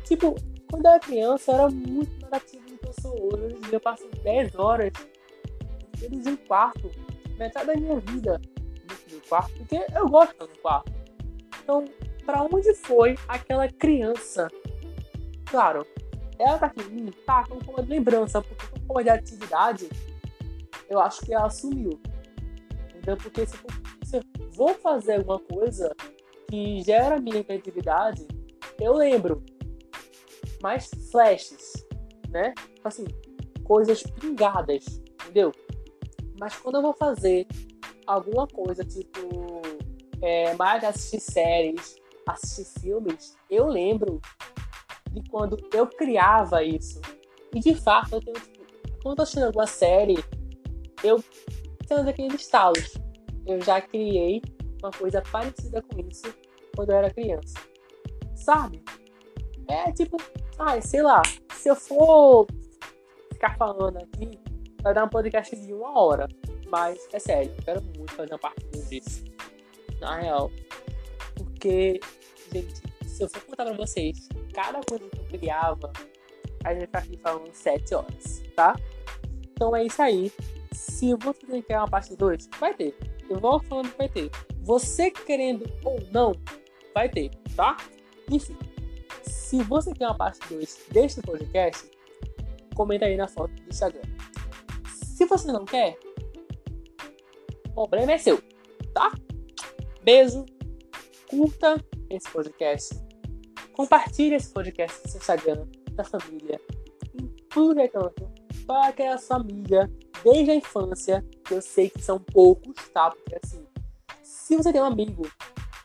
Tipo, 0.04 0.36
quando 0.70 0.86
eu 0.86 0.92
era 0.92 1.00
criança, 1.00 1.52
eu 1.52 1.56
era 1.56 1.70
muito 1.70 2.22
mais 2.22 2.34
ativo 2.34 2.66
do 2.68 2.78
que 2.78 2.88
eu 2.88 2.94
sou 3.02 3.34
hoje. 3.34 3.46
Hoje 3.46 3.56
em 3.56 3.62
dia 3.62 3.74
eu 3.74 3.80
passo 3.80 4.08
10 4.24 4.56
horas 4.56 4.92
dentro 5.98 6.32
um 6.32 6.36
quarto, 6.36 6.92
metade 7.38 7.68
da 7.68 7.76
minha 7.76 8.00
vida 8.00 8.42
dentro 8.88 9.20
do 9.20 9.28
quarto, 9.28 9.54
porque 9.58 9.86
eu 9.96 10.10
gosto 10.10 10.30
de 10.30 10.34
estar 10.34 10.48
no 10.48 10.62
quarto. 10.62 10.94
Então, 11.64 11.86
para 12.26 12.44
onde 12.44 12.74
foi 12.76 13.16
aquela 13.28 13.68
criança? 13.68 14.48
Claro, 15.50 15.86
ela 16.40 16.58
tá 16.60 16.68
aqui 16.68 17.12
tá 17.26 17.46
com 17.48 17.82
de 17.82 17.90
lembrança, 17.90 18.42
porque 18.42 18.68
com 18.68 18.86
forma 18.86 19.04
de 19.04 19.10
atividade, 19.10 19.90
eu 20.90 21.00
acho 21.00 21.22
que 21.22 21.34
ela 21.34 21.50
sumiu. 21.50 22.00
Entendeu? 22.90 23.18
Porque 23.18 23.46
se, 23.46 23.58
eu 24.14 24.52
vou 24.52 24.74
fazer 24.76 25.16
alguma 25.16 25.40
coisa 25.40 25.96
que 26.50 26.82
gera 26.84 27.20
minha 27.20 27.44
criatividade, 27.44 28.28
eu 28.80 28.94
lembro. 28.94 29.44
Mais 30.62 30.90
flashes, 31.12 31.86
né? 32.30 32.54
Assim, 32.84 33.06
coisas 33.64 34.02
pingadas, 34.04 34.86
entendeu? 35.22 35.52
Mas 36.40 36.56
quando 36.56 36.76
eu 36.76 36.82
vou 36.82 36.94
fazer 36.94 37.48
alguma 38.06 38.48
coisa, 38.48 38.84
tipo, 38.84 39.62
é, 40.22 40.54
mais 40.56 40.84
assistir 40.84 41.20
séries, 41.20 41.96
assistir 42.26 42.80
filmes, 42.80 43.36
eu 43.50 43.68
lembro 43.68 44.20
de 45.20 45.30
quando 45.30 45.58
eu 45.74 45.88
criava 45.88 46.64
isso. 46.64 47.02
E 47.54 47.60
de 47.60 47.76
fato, 47.76 48.16
eu 48.16 48.20
tenho, 48.22 48.38
quando 49.02 49.12
eu 49.12 49.16
tô 49.16 49.22
assistindo 49.24 49.46
alguma 49.46 49.68
série, 49.68 50.24
eu 51.04 51.24
tenho 51.88 52.08
aqueles 52.08 52.42
estalos. 52.42 52.94
Eu 53.46 53.62
já 53.62 53.82
criei 53.82 54.42
uma 54.82 54.92
coisa 54.92 55.22
parecida 55.22 55.82
com 55.82 56.00
isso 56.02 56.34
quando 56.76 56.92
eu 56.92 56.98
era 56.98 57.10
criança. 57.10 57.56
Sabe? 58.36 58.84
É 59.68 59.92
tipo, 59.92 60.18
ai, 60.60 60.82
sei 60.82 61.02
lá, 61.02 61.22
se 61.54 61.70
eu 61.70 61.76
for 61.76 62.48
ficar 63.34 63.58
falando 63.58 63.98
aqui, 63.98 64.40
vai 64.82 64.94
dar 64.94 65.06
um 65.06 65.10
podcast 65.10 65.56
de 65.56 65.74
uma 65.74 66.00
hora. 66.00 66.28
Mas 66.70 67.08
é 67.14 67.20
sério, 67.20 67.54
eu 67.58 67.64
quero 67.64 67.82
muito 67.82 68.14
fazer 68.14 68.32
uma 68.32 68.40
parte 68.40 68.66
disso. 68.90 69.24
Na 70.00 70.20
real. 70.20 70.52
Porque, 71.36 72.00
gente, 72.52 72.82
se 73.06 73.24
eu 73.24 73.30
for 73.30 73.42
contar 73.44 73.66
pra 73.66 73.74
vocês 73.76 74.28
cada 74.58 74.82
coisa 74.82 75.08
que 75.08 75.20
eu 75.20 75.40
criava, 75.40 75.94
a 76.64 76.74
gente 76.74 76.88
ficar 76.88 77.00
aqui 77.00 77.18
falando 77.18 77.54
sete 77.54 77.94
horas, 77.94 78.42
tá? 78.56 78.76
Então 79.52 79.76
é 79.76 79.86
isso 79.86 80.02
aí. 80.02 80.32
Se 80.72 81.14
você 81.14 81.62
quer 81.62 81.78
uma 81.78 81.88
parte 81.88 82.16
2, 82.16 82.50
vai 82.60 82.74
ter. 82.74 82.98
Eu 83.30 83.40
vou 83.40 83.60
falando 83.60 83.92
que 83.92 83.98
vai 84.00 84.10
ter. 84.10 84.32
Você 84.64 85.12
querendo 85.12 85.72
ou 85.86 86.00
não, 86.12 86.32
vai 86.92 87.08
ter, 87.08 87.30
tá? 87.56 87.78
Enfim, 88.32 88.58
se 89.22 89.62
você 89.62 89.94
quer 89.94 90.08
uma 90.08 90.18
parte 90.18 90.40
2 90.50 90.88
deste 90.90 91.22
podcast, 91.22 91.92
comenta 92.76 93.06
aí 93.06 93.16
na 93.16 93.28
foto 93.28 93.54
do 93.54 93.70
Instagram. 93.70 94.02
Se 94.88 95.26
você 95.26 95.52
não 95.52 95.66
quer, 95.66 96.00
o 97.68 97.74
problema 97.74 98.14
é 98.14 98.18
seu, 98.18 98.42
tá? 98.92 99.14
Beijo, 100.02 100.48
curta 101.30 101.80
esse 102.10 102.28
podcast, 102.32 103.07
compartilhe 103.78 104.34
esse 104.34 104.52
podcast 104.52 105.04
no 105.04 105.12
seu 105.12 105.20
Instagram, 105.20 105.68
da 105.92 106.04
família, 106.04 106.60
em 107.14 107.28
tudo 107.48 107.80
é 107.80 107.88
para 108.66 108.92
que 108.92 109.04
a 109.04 109.20
sua 109.20 109.38
amiga, 109.38 109.88
desde 110.24 110.50
a 110.50 110.56
infância, 110.56 111.24
que 111.46 111.54
eu 111.54 111.62
sei 111.62 111.88
que 111.92 112.02
são 112.02 112.20
poucos, 112.20 112.76
tá? 112.90 113.12
Porque 113.12 113.38
assim, 113.44 113.64
se 114.24 114.58
você 114.58 114.74
tem 114.74 114.82
um 114.82 114.86
amigo 114.86 115.30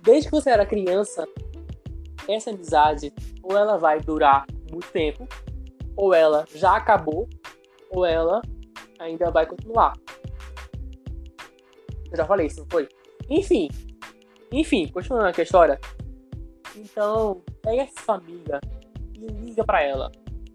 desde 0.00 0.30
que 0.30 0.34
você 0.34 0.48
era 0.48 0.64
criança, 0.64 1.28
essa 2.26 2.50
amizade 2.50 3.12
ou 3.42 3.56
ela 3.56 3.76
vai 3.76 4.00
durar 4.00 4.46
muito 4.70 4.90
tempo, 4.90 5.28
ou 5.94 6.14
ela 6.14 6.46
já 6.54 6.76
acabou, 6.76 7.28
ou 7.90 8.06
ela 8.06 8.40
ainda 8.98 9.30
vai 9.30 9.44
continuar. 9.44 9.92
Eu 12.10 12.16
já 12.16 12.24
falei 12.24 12.46
isso, 12.46 12.60
não 12.60 12.66
foi? 12.70 12.88
Enfim, 13.28 13.68
enfim, 14.50 14.88
continuando 14.88 15.28
aqui 15.28 15.42
a 15.42 15.44
história. 15.44 15.78
Então, 16.74 17.42
pega 17.62 17.82
essa 17.82 18.14
amiga 18.14 18.60
e 19.14 19.26
liga 19.26 19.64
pra 19.64 19.82
ela. 19.82 20.12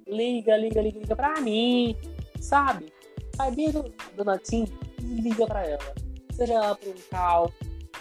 Liga, 0.08 0.56
liga, 0.56 0.82
liga, 0.82 1.00
liga 1.00 1.16
pra 1.16 1.40
mim, 1.42 1.96
sabe? 2.40 2.92
Aí, 3.40 3.72
do 3.72 3.94
Dona 4.16 4.38
Tim 4.38 4.66
e 5.02 5.22
liga 5.22 5.46
pra 5.46 5.66
ela. 5.66 5.94
Seja 6.32 6.54
ela 6.54 6.76
por 6.76 6.90
um 6.90 7.02
call, 7.10 7.52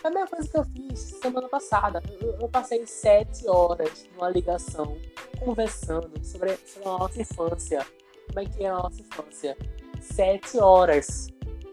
é 0.05 0.09
a 0.09 0.11
mesma 0.11 0.29
coisa 0.29 0.49
que 0.49 0.57
eu 0.57 0.65
fiz 0.65 1.01
semana 1.21 1.49
passada. 1.49 2.03
Eu, 2.21 2.37
eu 2.41 2.49
passei 2.49 2.87
sete 2.87 3.49
horas 3.49 4.09
numa 4.15 4.29
ligação 4.29 4.97
conversando 5.39 6.13
sobre, 6.25 6.57
sobre 6.59 6.89
a 6.89 6.99
nossa 6.99 7.21
infância. 7.21 7.87
Como 8.29 8.41
é 8.41 8.45
que 8.45 8.65
é 8.65 8.69
a 8.69 8.75
nossa 8.75 9.01
infância? 9.01 9.57
Sete 10.01 10.59
horas. 10.59 11.29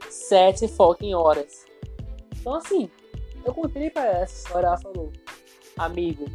Sete 0.10 0.68
fucking 0.68 1.14
horas. 1.14 1.66
Então, 2.40 2.56
assim, 2.56 2.90
eu 3.46 3.54
contei 3.54 3.90
pra 3.90 4.06
ela 4.06 4.24
essa 4.24 4.36
história. 4.36 4.68
Ela 4.68 4.78
falou: 4.78 5.12
Amigo, 5.78 6.26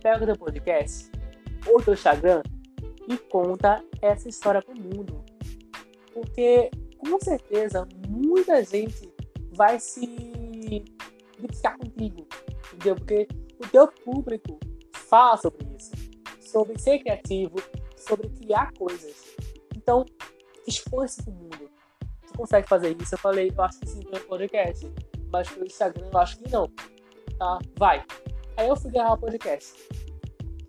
pega 0.00 0.22
o 0.22 0.26
teu 0.26 0.36
podcast 0.36 1.10
ou 1.66 1.82
teu 1.82 1.94
Instagram 1.94 2.42
e 3.08 3.16
conta 3.16 3.84
essa 4.00 4.28
história 4.28 4.62
pro 4.62 4.74
mundo. 4.74 5.24
Porque, 6.12 6.70
com 6.98 7.18
certeza, 7.20 7.86
muita 8.08 8.64
gente 8.64 9.12
vai 9.52 9.78
se 9.78 10.06
de 10.06 10.84
ficar 11.56 11.76
contigo, 11.76 12.26
entendeu? 12.72 12.96
Porque 12.96 13.28
o 13.58 13.66
teu 13.68 13.88
público 13.88 14.58
fala 14.92 15.36
sobre 15.36 15.66
isso, 15.76 15.92
sobre 16.40 16.78
ser 16.78 16.98
criativo, 17.00 17.56
sobre 17.96 18.28
criar 18.28 18.72
coisas. 18.74 19.36
Então, 19.76 20.04
expõe-se 20.66 21.22
pro 21.22 21.32
mundo. 21.32 21.70
Tu 22.26 22.32
consegue 22.36 22.68
fazer 22.68 22.96
isso? 23.00 23.14
Eu 23.14 23.18
falei, 23.18 23.52
eu 23.54 23.64
acho 23.64 23.80
que 23.80 23.88
sim 23.88 24.00
pelo 24.00 24.24
podcast. 24.24 24.86
Mas 25.32 25.48
pelo 25.48 25.66
Instagram 25.66 26.08
eu 26.12 26.18
acho 26.18 26.38
que 26.38 26.50
não. 26.50 26.68
Tá? 27.38 27.58
Vai. 27.78 28.04
Aí 28.56 28.68
eu 28.68 28.76
fui 28.76 28.90
gravar 28.90 29.14
o 29.14 29.18
podcast. 29.18 29.88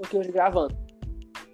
Aqui 0.04 0.18
hoje 0.18 0.32
gravando. 0.32 0.76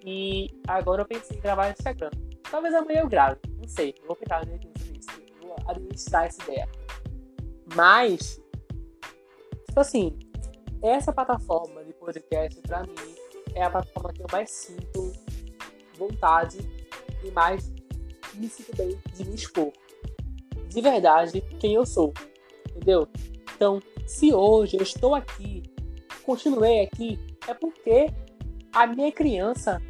E 0.04 0.48
agora 0.66 1.02
eu 1.02 1.06
pensei 1.06 1.36
em 1.36 1.40
gravar 1.40 1.66
no 1.66 1.72
Instagram. 1.72 2.10
Talvez 2.50 2.74
amanhã 2.74 3.00
eu 3.00 3.08
grave. 3.08 3.40
Não 3.56 3.68
sei. 3.68 3.94
Vou 4.06 4.16
pensar 4.16 4.44
sobre 4.44 4.70
isso. 4.98 5.22
Vou 5.42 5.56
administrar 5.66 6.26
essa 6.26 6.42
ideia. 6.44 6.68
Mas, 7.74 8.40
tipo 9.66 9.80
assim, 9.80 10.18
essa 10.82 11.12
plataforma 11.12 11.84
de 11.84 11.92
podcast, 11.92 12.60
pra 12.62 12.82
mim, 12.82 12.94
é 13.54 13.64
a 13.64 13.70
plataforma 13.70 14.12
que 14.12 14.22
eu 14.22 14.26
mais 14.30 14.50
sinto 14.50 15.12
vontade 15.98 16.58
e 17.24 17.30
mais 17.32 17.70
me 18.34 18.48
sinto 18.48 18.74
bem 18.76 18.98
de 19.14 19.28
me 19.28 19.34
expor. 19.34 19.72
De 20.68 20.80
verdade, 20.80 21.40
quem 21.58 21.74
eu 21.74 21.84
sou. 21.84 22.12
Entendeu? 22.70 23.08
Então, 23.54 23.82
se 24.06 24.32
hoje 24.32 24.76
eu 24.76 24.82
estou 24.82 25.14
aqui, 25.14 25.62
continuei 26.28 26.82
aqui, 26.82 27.18
é 27.46 27.54
porque 27.54 28.12
a 28.74 28.86
minha 28.86 29.10
criança 29.10 29.80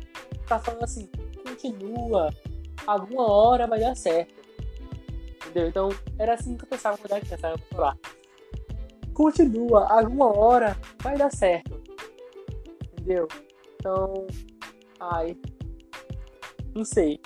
tá 0.47 0.57
falando 0.61 0.84
assim, 0.84 1.11
continua, 1.45 2.32
alguma 2.86 3.28
hora 3.28 3.66
vai 3.66 3.80
dar 3.80 3.97
certo. 3.97 4.34
Entendeu? 5.34 5.68
Então, 5.68 5.89
era 6.16 6.34
assim 6.34 6.57
que 6.57 6.62
eu 6.62 6.68
pensava 6.68 6.97
quando 6.97 7.11
era 7.11 7.20
criança, 7.20 7.49
eu 7.49 7.59
falar. 7.74 7.99
Continua, 9.12 9.89
alguma 9.91 10.26
hora 10.26 10.76
vai 11.03 11.18
dar 11.18 11.32
certo. 11.32 11.82
Entendeu? 12.93 13.26
Então, 13.74 14.24
ai, 15.01 15.36
não 16.72 16.84
sei. 16.84 17.20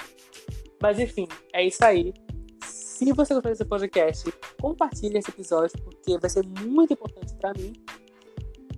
Mas 0.81 0.99
enfim, 0.99 1.29
é 1.53 1.67
isso 1.67 1.85
aí. 1.85 2.15
Se 2.65 3.13
você 3.13 3.35
gostou 3.35 3.53
desse 3.53 3.65
podcast, 3.67 4.33
compartilhe 4.59 5.19
esse 5.19 5.29
episódio, 5.29 5.79
porque 5.83 6.17
vai 6.17 6.31
ser 6.31 6.47
muito 6.47 6.95
importante 6.95 7.35
para 7.35 7.53
mim. 7.53 7.75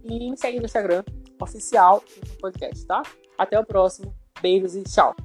E 0.04 0.30
me 0.30 0.36
segue 0.36 0.58
no 0.58 0.66
Instagram, 0.66 1.02
oficial 1.40 2.04
do 2.22 2.36
podcast, 2.36 2.86
tá? 2.86 3.02
Até 3.38 3.58
o 3.58 3.64
próximo. 3.64 4.14
Beijos 4.40 4.76
e 4.76 4.82
tchau. 4.82 5.16